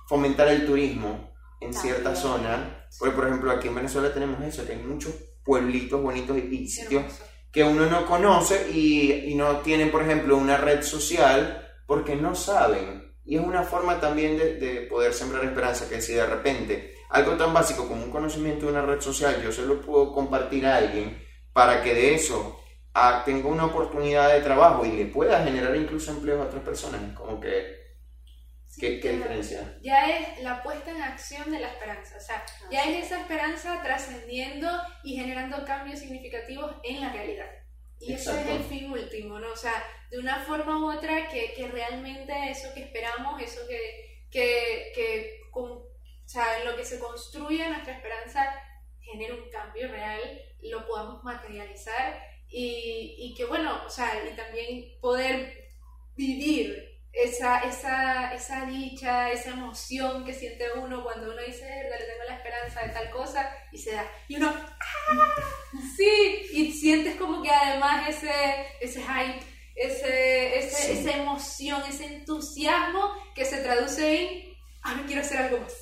[0.08, 1.30] fomentar el turismo
[1.62, 2.88] en cierta zona.
[2.99, 7.05] Porque, por ejemplo, aquí en Venezuela tenemos eso, que hay muchos pueblitos bonitos y, sitios
[7.51, 12.36] que uno no conoce y, y no tienen, por ejemplo, una red social porque no
[12.36, 13.16] saben.
[13.24, 17.34] Y es una forma también de, de poder sembrar esperanza, que si de repente algo
[17.34, 20.78] tan básico como un conocimiento de una red social, yo se lo puedo compartir a
[20.78, 21.22] alguien
[21.53, 22.59] para que de eso
[22.93, 27.01] ah, tenga una oportunidad de trabajo y le pueda generar incluso empleo a otras personas,
[27.18, 27.80] como que,
[28.72, 29.78] Sí, ¿qué, qué diferencia?
[29.82, 33.82] Ya es la puesta en acción de la esperanza, o sea, ya es esa esperanza
[33.84, 34.69] trascendiendo
[35.03, 37.49] y generando cambios significativos en la realidad.
[37.99, 38.51] Y ese es Exacto.
[38.55, 39.51] el fin último, ¿no?
[39.51, 44.26] O sea, de una forma u otra que, que realmente eso que esperamos, eso que,
[44.32, 48.41] que, que con- o sea, en lo que se construye nuestra esperanza
[49.01, 50.22] genere un cambio real,
[50.61, 55.72] lo podamos materializar y, y que bueno, o sea, y también poder
[56.15, 62.24] vivir esa, esa, esa dicha, esa emoción que siente uno cuando uno dice, dale, tengo
[62.28, 64.09] la esperanza de tal cosa, y se da.
[64.28, 65.36] Y uno, ¡ah!
[65.97, 68.32] Sí, y sientes como que además ese,
[68.80, 69.39] ese hype,
[69.76, 70.99] ese, ese- Sí.
[70.99, 74.53] esa emoción, ese entusiasmo que se traduce en,
[74.84, 75.74] ahora quiero hacer algo más.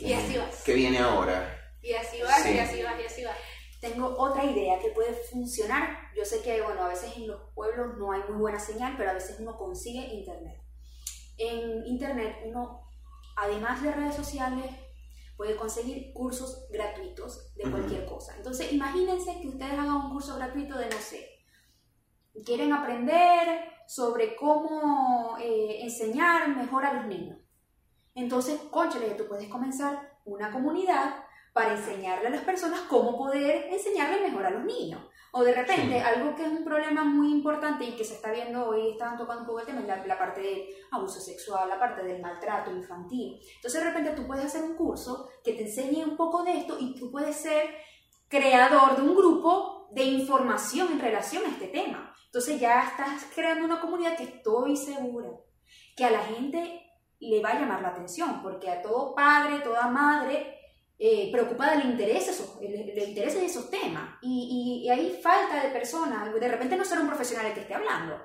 [0.00, 0.62] Y así vas.
[0.64, 1.56] ¿Qué viene ahora?
[1.82, 2.52] Y así vas, Sí.
[2.54, 3.36] y así vas, y así vas.
[3.80, 6.10] Tengo otra idea que puede funcionar.
[6.14, 9.10] Yo sé que, bueno, a veces en los pueblos no hay muy buena señal, pero
[9.10, 10.59] a veces uno consigue internet.
[11.40, 12.82] En internet uno,
[13.36, 14.66] además de redes sociales,
[15.36, 18.36] puede conseguir cursos gratuitos de cualquier cosa.
[18.36, 21.26] Entonces, imagínense que ustedes hagan un curso gratuito de, no sé,
[22.44, 27.38] quieren aprender sobre cómo eh, enseñar mejor a los niños.
[28.14, 34.20] Entonces, conchale, tú puedes comenzar una comunidad para enseñarle a las personas cómo poder enseñarle
[34.20, 35.00] mejor a los niños.
[35.32, 36.04] O de repente, Sí.
[36.04, 39.42] algo que es un problema muy importante y que se está viendo hoy, estaban tocando
[39.42, 42.70] un poco el tema, es la, la parte del abuso sexual, la parte del maltrato
[42.70, 43.40] infantil.
[43.56, 46.76] Entonces, de repente, tú puedes hacer un curso que te enseñe un poco de esto
[46.80, 47.70] y tú puedes ser
[48.28, 52.14] creador de un grupo de información en relación a este tema.
[52.26, 55.30] Entonces, ya estás creando una comunidad que estoy segura
[55.96, 56.86] que a la gente
[57.18, 60.56] le va a llamar la atención, porque a todo padre, toda madre
[61.02, 64.18] eh, preocupada le interesa, esos, le, le esos temas.
[64.20, 67.74] Y, y- hay falta de personas, de repente no será un profesional el que esté
[67.74, 68.22] hablando,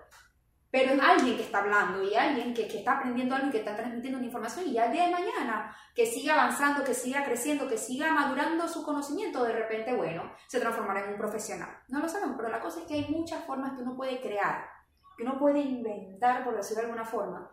[0.69, 3.59] pero es alguien que está hablando y alguien que, que está aprendiendo algo y que
[3.59, 7.69] está transmitiendo una información y ya día de mañana que siga avanzando, que siga creciendo,
[7.69, 11.69] que siga madurando su conocimiento, de repente, bueno, se transformará en un profesional.
[11.87, 14.65] No lo sabemos, pero la cosa es que hay muchas formas que uno puede crear,
[15.17, 17.49] que uno puede inventar, por decirlo de alguna forma,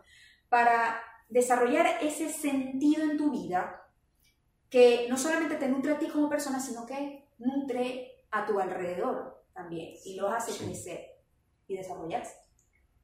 [0.49, 3.79] para desarrollar ese sentido en tu vida
[4.73, 9.43] que no solamente te nutre a ti como persona, sino que nutre a tu alrededor
[9.53, 10.65] también y los hace Sí.
[10.65, 10.99] crecer
[11.67, 12.33] y desarrollarse.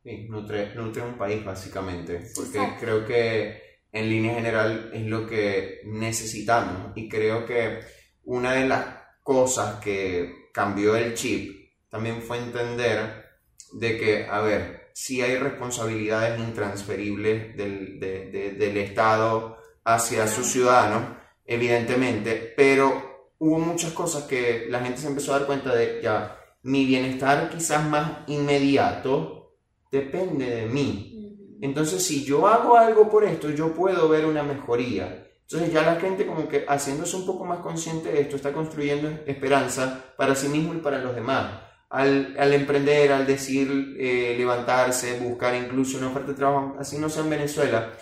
[0.04, 2.76] Sí, nutre, nutre un país básicamente, porque Exacto.
[2.80, 3.62] creo que
[3.92, 7.82] en línea general es lo que necesitamos y creo que
[8.24, 8.86] una de las
[9.22, 13.26] cosas que cambió el chip también fue entender
[13.74, 20.48] de que, a ver, sí hay responsabilidades intransferibles del, de- de- del Estado hacia sus
[20.48, 21.19] ciudadanos,
[21.50, 26.38] evidentemente, pero hubo muchas cosas que la gente se empezó a dar cuenta de, ya,
[26.62, 29.58] mi bienestar quizás más inmediato
[29.92, 31.58] depende de mí.
[31.62, 35.26] Entonces, si yo hago algo por esto, yo puedo ver una mejoría.
[35.42, 39.10] Entonces ya la gente como que haciéndose un poco más consciente de esto, está construyendo
[39.26, 41.62] esperanza para sí mismo y para los demás.
[41.90, 47.10] Al, al emprender, al decir eh, levantarse, buscar incluso una oferta de trabajo, así no
[47.10, 47.94] sea en Venezuela,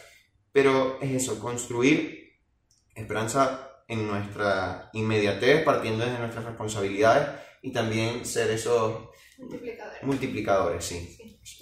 [0.52, 2.27] pero es eso, construir
[2.98, 7.30] esperanza en nuestra inmediatez, partiendo desde nuestras responsabilidades
[7.62, 9.94] y también ser esos Multiplicador.
[10.04, 11.18] multiplicadores, sí.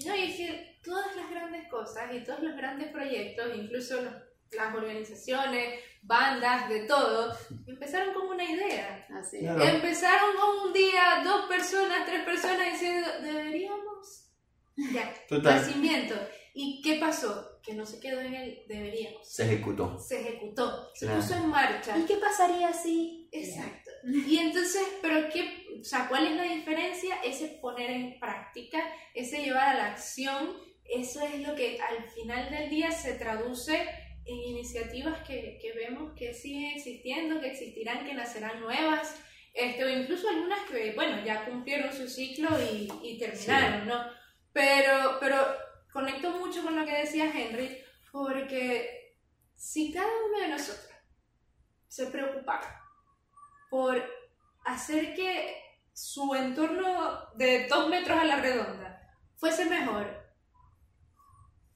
[0.06, 4.14] No, y es que todas las grandes cosas y todos los grandes proyectos, incluso los-
[4.52, 7.36] las organizaciones, bandas, de todo,
[7.68, 9.06] empezaron con una idea.
[9.14, 9.64] Así Claro.
[9.64, 14.30] Empezaron con un día, dos personas, tres personas diciendo, deberíamos.
[14.94, 15.56] Ya, Total.
[15.56, 16.16] nacimiento.
[16.54, 17.55] ¿Y qué pasó?
[17.66, 19.28] Que no se quedó en el deberíamos.
[19.28, 19.98] Se ejecutó.
[20.00, 21.22] Se ejecutó, se Claro.
[21.22, 21.98] puso en marcha.
[21.98, 23.28] ¿Y qué pasaría si?
[23.32, 23.92] Exacto.
[24.06, 25.66] Y entonces, ¿pero qué?
[25.82, 27.16] O sea, ¿cuál es la diferencia?
[27.24, 30.56] Ese poner en práctica, ese llevar a la acción,
[30.86, 33.76] eso es lo que al final del día se traduce
[34.26, 39.16] en iniciativas que, que vemos que siguen existiendo, que existirán, que nacerán nuevas,
[39.54, 44.04] este, o incluso algunas que, bueno, ya cumplieron su ciclo y, y terminaron, ¿no?
[44.52, 45.36] Pero, pero
[45.96, 47.82] conecto mucho con lo que decía Henry,
[48.12, 49.16] porque
[49.56, 50.94] si cada uno de nosotros
[51.88, 52.82] se preocupara
[53.70, 54.04] por
[54.66, 55.56] hacer que
[55.94, 60.06] su entorno de dos metros a la redonda fuese mejor,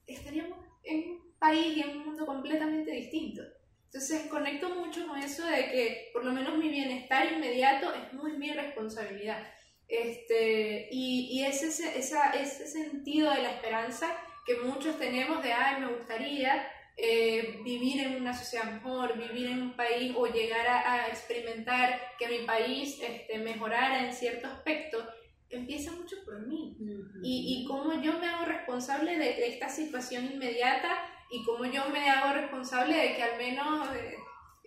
[0.06, 3.40] estaríamos en un país y en un mundo completamente distinto.
[3.86, 8.36] Entonces conecto mucho con eso de que por lo menos mi bienestar inmediato es muy
[8.36, 9.50] mi responsabilidad.
[9.90, 14.16] Este, y, y es ese, esa, ese sentido de la esperanza
[14.46, 16.64] que muchos tenemos de, ay, me gustaría
[16.96, 22.00] eh, vivir en una sociedad mejor, vivir en un país o llegar a, a experimentar
[22.18, 25.04] que mi país este, mejorara en cierto aspecto,
[25.50, 26.76] empieza mucho por mí.
[27.22, 30.88] Y, y cómo yo me hago responsable de, de esta situación inmediata
[31.30, 34.16] y cómo yo me hago responsable de que al menos, eh,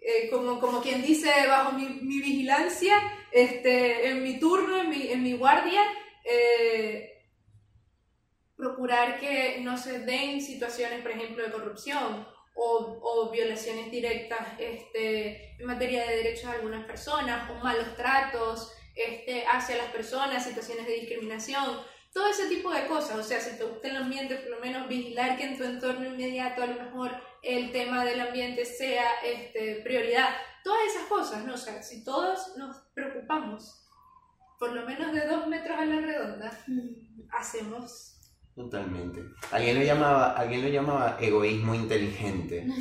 [0.05, 3.01] eh, como, como quien dice, bajo mi, mi vigilancia,
[3.31, 5.81] este, en mi turno, en mi, en mi guardia,
[6.25, 7.23] eh,
[8.57, 15.55] procurar que no se den situaciones, por ejemplo, de corrupción o, o violaciones directas este,
[15.59, 20.85] en materia de derechos de algunas personas o malos tratos este, hacia las personas, situaciones
[20.85, 21.81] de discriminación,
[22.13, 23.17] todo ese tipo de cosas.
[23.17, 26.05] O sea, si te gusta el ambiente, por lo menos vigilar que en tu entorno
[26.05, 27.11] inmediato a lo mejor
[27.43, 30.29] el tema del ambiente sea este, prioridad.
[30.63, 31.55] Todas esas cosas, ¿no?
[31.55, 33.85] O sea, si todos nos preocupamos,
[34.57, 36.57] por lo menos de dos metros a la redonda,
[37.31, 38.12] hacemos...
[38.55, 39.33] Totalmente.
[39.51, 42.67] Alguien lo llamaba, alguien lo llamaba egoísmo inteligente.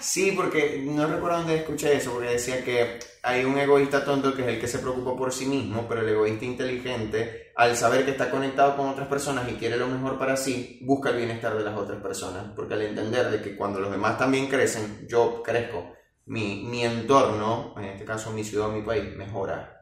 [0.00, 4.42] Sí, porque no recuerdo dónde escuché eso, porque decía que hay un egoísta tonto que
[4.42, 8.12] es el que se preocupa por sí mismo, pero el egoísta inteligente, al saber que
[8.12, 11.64] está conectado con otras personas y quiere lo mejor para sí, busca el bienestar de
[11.64, 15.92] las otras personas, porque al entender de que cuando los demás también crecen, yo crezco,
[16.26, 19.79] mi, mi entorno, en este caso mi ciudad mi país, mejora.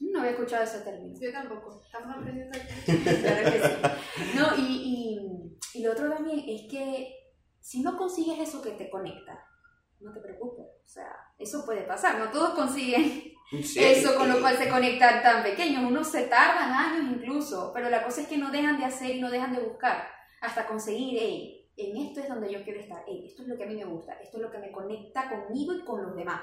[0.00, 1.18] No había escuchado ese término.
[1.18, 2.92] Yo tampoco, estamos aprendiendo aquí.
[3.20, 4.36] Claro que sí.
[4.36, 7.14] No, y, y, y lo otro también es que
[7.60, 9.44] si no consigues eso que te conecta,
[10.00, 10.66] no te preocupes.
[10.84, 11.08] O sea,
[11.38, 12.18] eso puede pasar.
[12.18, 15.84] No todos consiguen Sí, eso con lo cual se conectan tan pequeños.
[15.84, 19.20] Unos se tardan años incluso, pero la cosa es que no dejan de hacer y
[19.20, 20.08] no dejan de buscar
[20.40, 23.64] hasta conseguir, hey, en esto es donde yo quiero estar, hey, esto es lo que
[23.64, 26.40] a mí me gusta, esto es lo que me conecta conmigo y con los demás.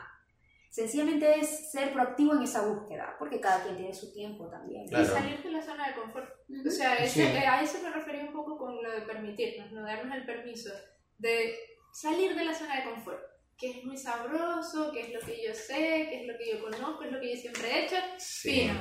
[0.70, 4.88] Sencillamente es ser proactivo en esa búsqueda, porque cada quien tiene su tiempo también.
[4.88, 5.04] Claro.
[5.04, 6.30] Y salir de la zona de confort.
[6.66, 7.38] O sea, ese- Sí.
[7.38, 10.72] eh, a eso me refería un poco con lo de permitirnos, no darnos el permiso
[11.18, 11.56] de
[11.92, 13.20] salir de la zona de confort,
[13.58, 16.62] que es muy sabroso, que es lo que yo sé, que es lo que yo
[16.62, 18.62] conozco, es lo que yo siempre he hecho, Sí.
[18.62, 18.74] fino.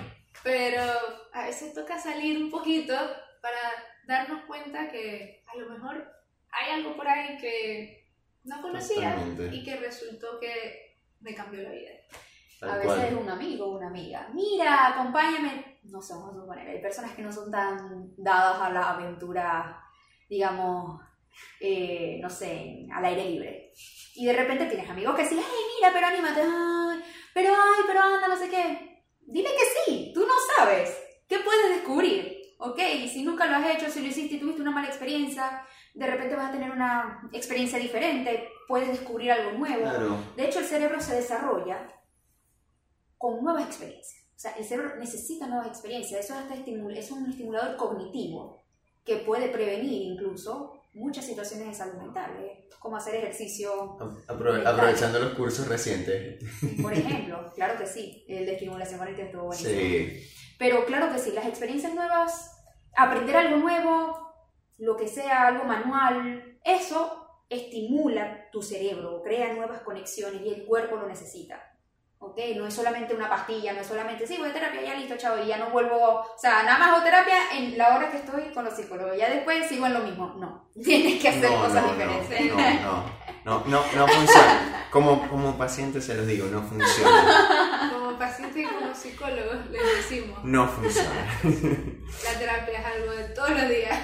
[0.45, 0.83] Pero
[1.33, 2.95] a veces toca salir un poquito
[3.41, 3.59] para
[4.07, 6.07] darnos cuenta que a lo mejor
[6.51, 8.07] hay algo por ahí que
[8.45, 9.57] no conocía Totalmente.
[9.57, 10.88] y que resultó que
[11.21, 11.91] me cambió la vida.
[12.61, 14.29] Tal a veces es un amigo o una amiga.
[14.35, 15.79] Mira, acompáñame.
[15.85, 16.69] No sé, vamos a suponer.
[16.69, 19.81] Hay personas que no son tan dadas a la aventura,
[20.29, 21.01] digamos,
[21.61, 23.73] eh, no sé, al aire libre.
[24.15, 27.01] Y de repente tienes amigos que sí, ay, mira, pero anímate, ay,
[27.33, 29.05] pero ay, pero anda, no sé qué.
[29.21, 30.99] Dile que sí, tú no sabes.
[31.29, 32.39] ¿Qué puedes descubrir?
[32.59, 35.63] Ok, si nunca lo has hecho, si lo hiciste y tuviste una mala experiencia,
[35.95, 39.83] de repente vas a tener una experiencia diferente, puedes descubrir algo nuevo.
[39.83, 40.17] Claro.
[40.37, 41.91] De hecho, el cerebro se desarrolla
[43.17, 44.25] con nuevas experiencias.
[44.37, 46.25] O sea, el cerebro necesita nuevas experiencias.
[46.25, 48.63] Eso es, hasta estimul- es un estimulador cognitivo
[49.05, 52.69] que puede prevenir incluso muchas situaciones de salud mental, ¿eh?
[52.79, 53.97] como hacer ejercicio,
[54.29, 56.45] Apro- aprovechando los cursos recientes.
[56.83, 57.51] por ejemplo.
[57.55, 59.81] claro que sí, el de estimulación cognitiva estuvo buenísimo.
[59.81, 60.23] Sí.
[60.59, 62.61] Pero claro que sí, las experiencias nuevas,
[62.97, 64.33] aprender algo nuevo,
[64.79, 70.97] lo que sea, algo manual, eso estimula tu cerebro, crea nuevas conexiones y el cuerpo
[70.97, 71.65] lo necesita.
[72.21, 72.37] ¿Ok?
[72.57, 75.41] No es solamente una pastilla, no es solamente, sí, voy a terapia, ya listo, chao,
[75.41, 78.43] y ya no vuelvo, o sea, nada más hago terapia en la hora que estoy
[78.53, 80.35] con los psicólogos, ya después sigo en lo mismo.
[80.37, 82.51] No, tienes que hacer No, cosas no, diferentes.
[82.51, 83.05] No, no,
[83.45, 84.87] no, no, no funciona.
[84.91, 87.91] Como, como paciente se los digo, no funciona.
[87.93, 91.25] Como paciente y como psicólogos les decimos, No funciona.
[92.25, 93.97] la terapia es algo de todos los días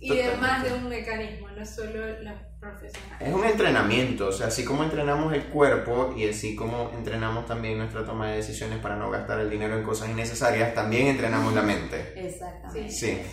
[0.00, 3.28] y además de un mecanismo, no solo los profesionales.
[3.28, 7.78] Es un entrenamiento, o sea, así como entrenamos el cuerpo y así como entrenamos también
[7.78, 11.62] nuestra toma de decisiones para no gastar el dinero en cosas innecesarias, también entrenamos la
[11.62, 12.12] mente.
[12.16, 12.90] Exactamente.
[12.90, 13.20] Sí.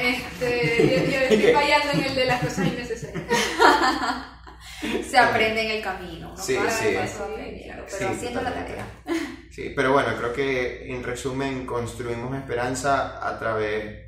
[0.00, 3.24] este, yo, estoy fallando en el de las cosas innecesarias.
[5.08, 6.28] Se aprende en el camino.
[6.30, 6.36] ¿no?
[6.36, 6.96] Sí, sí.
[6.96, 8.82] aprendiendo, pero Sí, haciendo la totalmente.
[8.82, 8.86] tarea.
[9.50, 14.07] Sí, pero bueno, creo que en resumen construimos esperanza a través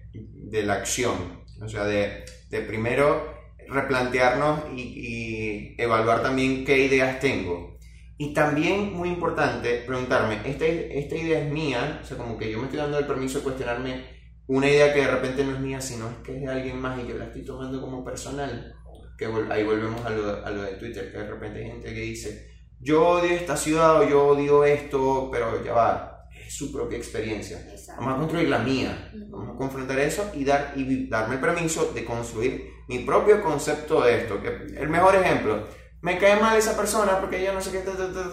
[0.50, 7.78] de la acción, o sea, de, de primero replantearnos y, evaluar también qué ideas tengo.
[8.18, 12.00] Y también, muy importante, preguntarme, ¿esta, ¿esta idea es mía?
[12.02, 14.04] O sea, como que yo me estoy dando el permiso de cuestionarme
[14.46, 16.98] una idea que de repente no es mía, sino es que es de alguien más
[16.98, 18.74] y yo la estoy tomando como personal.
[19.16, 22.00] Que ahí volvemos a lo, a lo de Twitter, que de repente hay gente que
[22.00, 26.09] dice, yo odio esta ciudad o yo odio esto, pero ya va,
[26.50, 27.60] su propia experiencia.
[27.70, 28.00] Exacto.
[28.02, 31.92] Vamos a construir la mía, vamos a confrontar eso y, dar, y darme el permiso
[31.94, 34.40] de construir mi propio concepto de esto.
[34.42, 35.66] Que el mejor ejemplo,
[36.02, 37.92] me cae mal esa persona porque yo no sé qué, ta,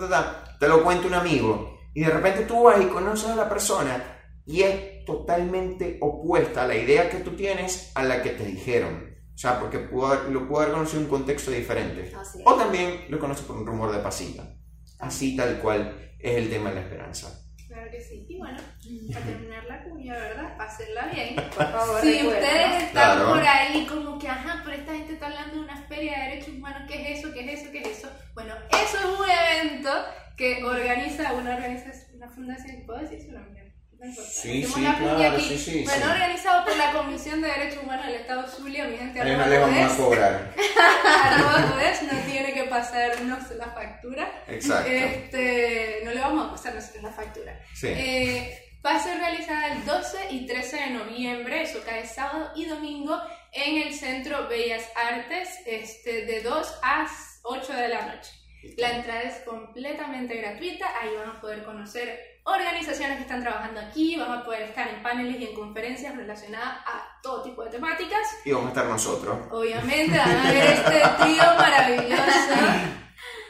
[0.10, 3.48] ta, te lo cuenta un amigo y de repente tú vas y conoces a la
[3.50, 8.46] persona y es totalmente opuesta a la idea que tú tienes a la que te
[8.46, 9.16] dijeron.
[9.34, 12.12] O sea, porque pudo haber- lo pudo haber conocido en un contexto diferente.
[12.46, 14.42] O también lo conoce por un rumor de pasillo.
[15.00, 17.40] Así tal cual es el tema de la esperanza.
[18.38, 18.60] Y bueno,
[19.14, 20.56] para terminar la cuña, ¿verdad?
[20.58, 21.36] Pásenla bien.
[21.36, 23.30] Por favor, Si ustedes están Claro.
[23.30, 26.50] por ahí como que, ajá, pero esta gente está hablando de una feria de derechos
[26.54, 27.34] humanos, ¿qué es eso?
[27.34, 27.72] ¿Qué es eso?
[27.72, 28.10] ¿Qué es eso?
[28.36, 29.90] Bueno, eso es un evento
[30.36, 33.67] que organiza una organización, una fundación, ¿puedo decir su nombre?
[34.00, 34.14] No.
[34.14, 35.42] Sí, sí, claro, aquí.
[35.42, 36.12] sí, sí, Bueno, sí.
[36.12, 39.48] organizado por la Comisión de Derechos Humanos del Estado Zulia, mi gente Ahí no arroba
[39.48, 40.54] le vamos a cobrar.
[42.12, 44.44] no tiene que pasarnos la factura.
[44.48, 44.90] Exacto.
[44.90, 47.60] Este, no le vamos a pasar nosotros la factura.
[47.74, 47.88] Sí.
[47.88, 52.66] Eh, va a ser realizada el 12 y 13 de noviembre, eso cae sábado y
[52.66, 53.20] domingo,
[53.52, 57.08] en el Centro Bellas Artes, este, de 2 a
[57.44, 58.32] 8 de la noche.
[58.78, 64.16] La entrada es completamente gratuita, ahí van a poder conocer organizaciones que están trabajando aquí,
[64.16, 68.26] van a poder estar en paneles y en conferencias relacionadas a todo tipo de temáticas.
[68.46, 69.38] Y vamos a estar nosotros.
[69.52, 72.56] Obviamente van a ver este trío maravilloso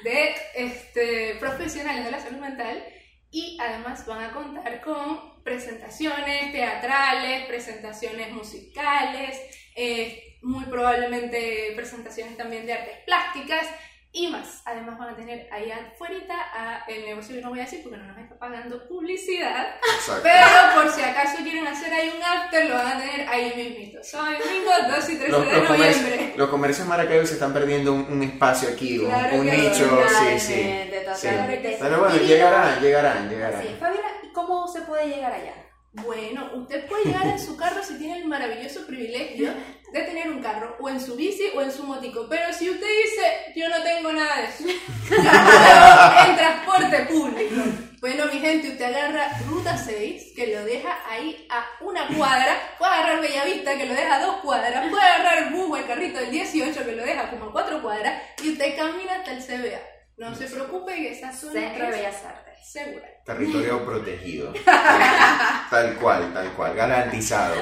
[0.03, 2.83] de este, profesionales de la salud mental
[3.29, 9.39] y además van a contar con presentaciones teatrales, presentaciones musicales,
[9.75, 13.67] eh, muy probablemente presentaciones también de artes plásticas
[14.14, 14.62] y más.
[14.66, 17.97] Además van a tener ahí afuera a el negocio que no voy a decir porque
[17.97, 20.22] no nos está pagando publicidad, Exacto.
[20.24, 20.45] pero
[20.76, 24.03] por si acaso quieren hacer ahí un after lo van a tener ahí mismito.
[24.03, 26.34] Son domingo 2 y 13 Los, de los noviembre.
[26.36, 30.03] los comercios Maracaibo se están perdiendo un, un espacio aquí, un- Claro un, que nicho,
[30.10, 30.53] sí, sí.
[30.53, 30.91] sí.
[31.05, 31.78] totalmente.
[31.80, 33.62] Pero bueno, llegarán, llegarán, llegarán.
[33.62, 35.53] Sí, Fabiola, ¿y cómo se puede llegar allá?
[35.93, 39.55] Bueno, usted puede llegar en su carro si tiene el maravilloso privilegio de
[40.38, 42.27] un carro, o en su bici o en su motico.
[42.29, 44.63] Pero si usted dice, yo no tengo nada de eso,
[46.29, 47.61] en transporte público.
[47.99, 52.91] Bueno, mi gente, usted agarra Ruta 6, que lo deja ahí a una cuadra, puede
[52.93, 56.19] agarrar Bellavista, que lo deja a dos cuadras, puede agarrar el bus o el carrito
[56.19, 59.96] del 18, que lo deja como a cuatro cuadras, y usted camina hasta el CBA.
[60.18, 62.53] No se preocupe que esa zona Centro de Bellas Artes.
[62.72, 63.05] segura.
[63.24, 64.51] Territorio protegido.
[65.70, 67.53] tal cual, tal cual, garantizado.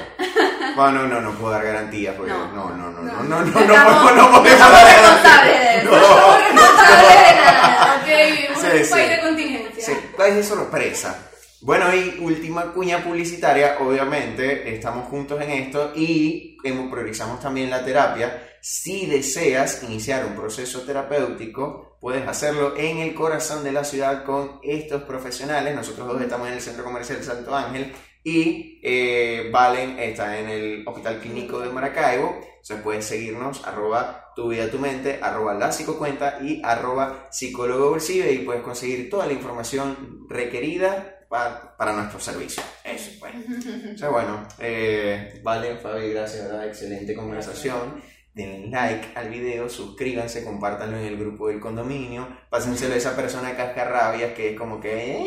[0.75, 2.69] Bueno, no, no, no puedo dar garantías porque no, No.
[2.69, 3.23] no, no, no, No.
[3.23, 5.83] no, no, no, no, podemos dar garantías.
[5.83, 5.91] No.
[5.91, 9.85] Somos responsables de nada, ok, un país de contingencia.
[9.85, 11.29] Sí, país de sorpresa.
[11.61, 16.55] Bueno, y última cuña publicitaria, obviamente, estamos juntos en esto y
[16.89, 18.41] priorizamos también la terapia.
[18.61, 24.59] Si deseas iniciar un proceso terapéutico, puedes hacerlo en el corazón de la ciudad con
[24.61, 25.73] estos profesionales.
[25.73, 27.93] Nosotros dos estamos en el Centro Comercial Santo Ángel
[28.23, 32.35] y eh, Valen está en el Hospital Clínico de Maracaibo.
[32.61, 38.29] Entonces puedes seguirnos, arroba tu vida, tu mente, arroba la psicocuenta y arroba psicólogo bolsillo
[38.29, 42.61] y puedes conseguir toda la información requerida pa- para nuestro servicio.
[42.83, 43.39] Eso, bueno.
[43.95, 46.67] O sea, bueno, eh, vale, Fabi, gracias, ¿verdad?
[46.67, 48.14] Excelente conversación.
[48.35, 53.55] Denle like al video, suscríbanse, compártanlo en el grupo del condominio, pásenselo a esa persona
[53.55, 55.25] cascarrabias que es como que, "Eh,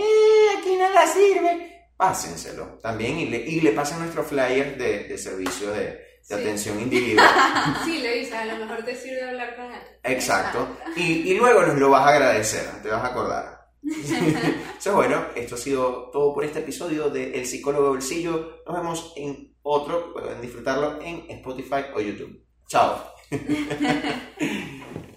[0.58, 1.86] aquí nada sirve.
[1.96, 6.34] Pásenselo también y le, y le pasen nuestro flyer de, de servicio de, de Sí.
[6.34, 7.26] atención individual.
[7.86, 9.80] Sí, le dice, a lo mejor te sirve hablar con él.
[10.04, 10.68] Exacto.
[10.94, 13.58] Y, y luego nos lo vas a agradecer, te vas a acordar.
[13.82, 18.62] Entonces, bueno, esto ha sido todo por este episodio de El Psicólogo de Bolsillo.
[18.66, 22.44] Nos vemos en otro, pueden disfrutarlo en Spotify o YouTube.
[22.68, 23.02] Chao.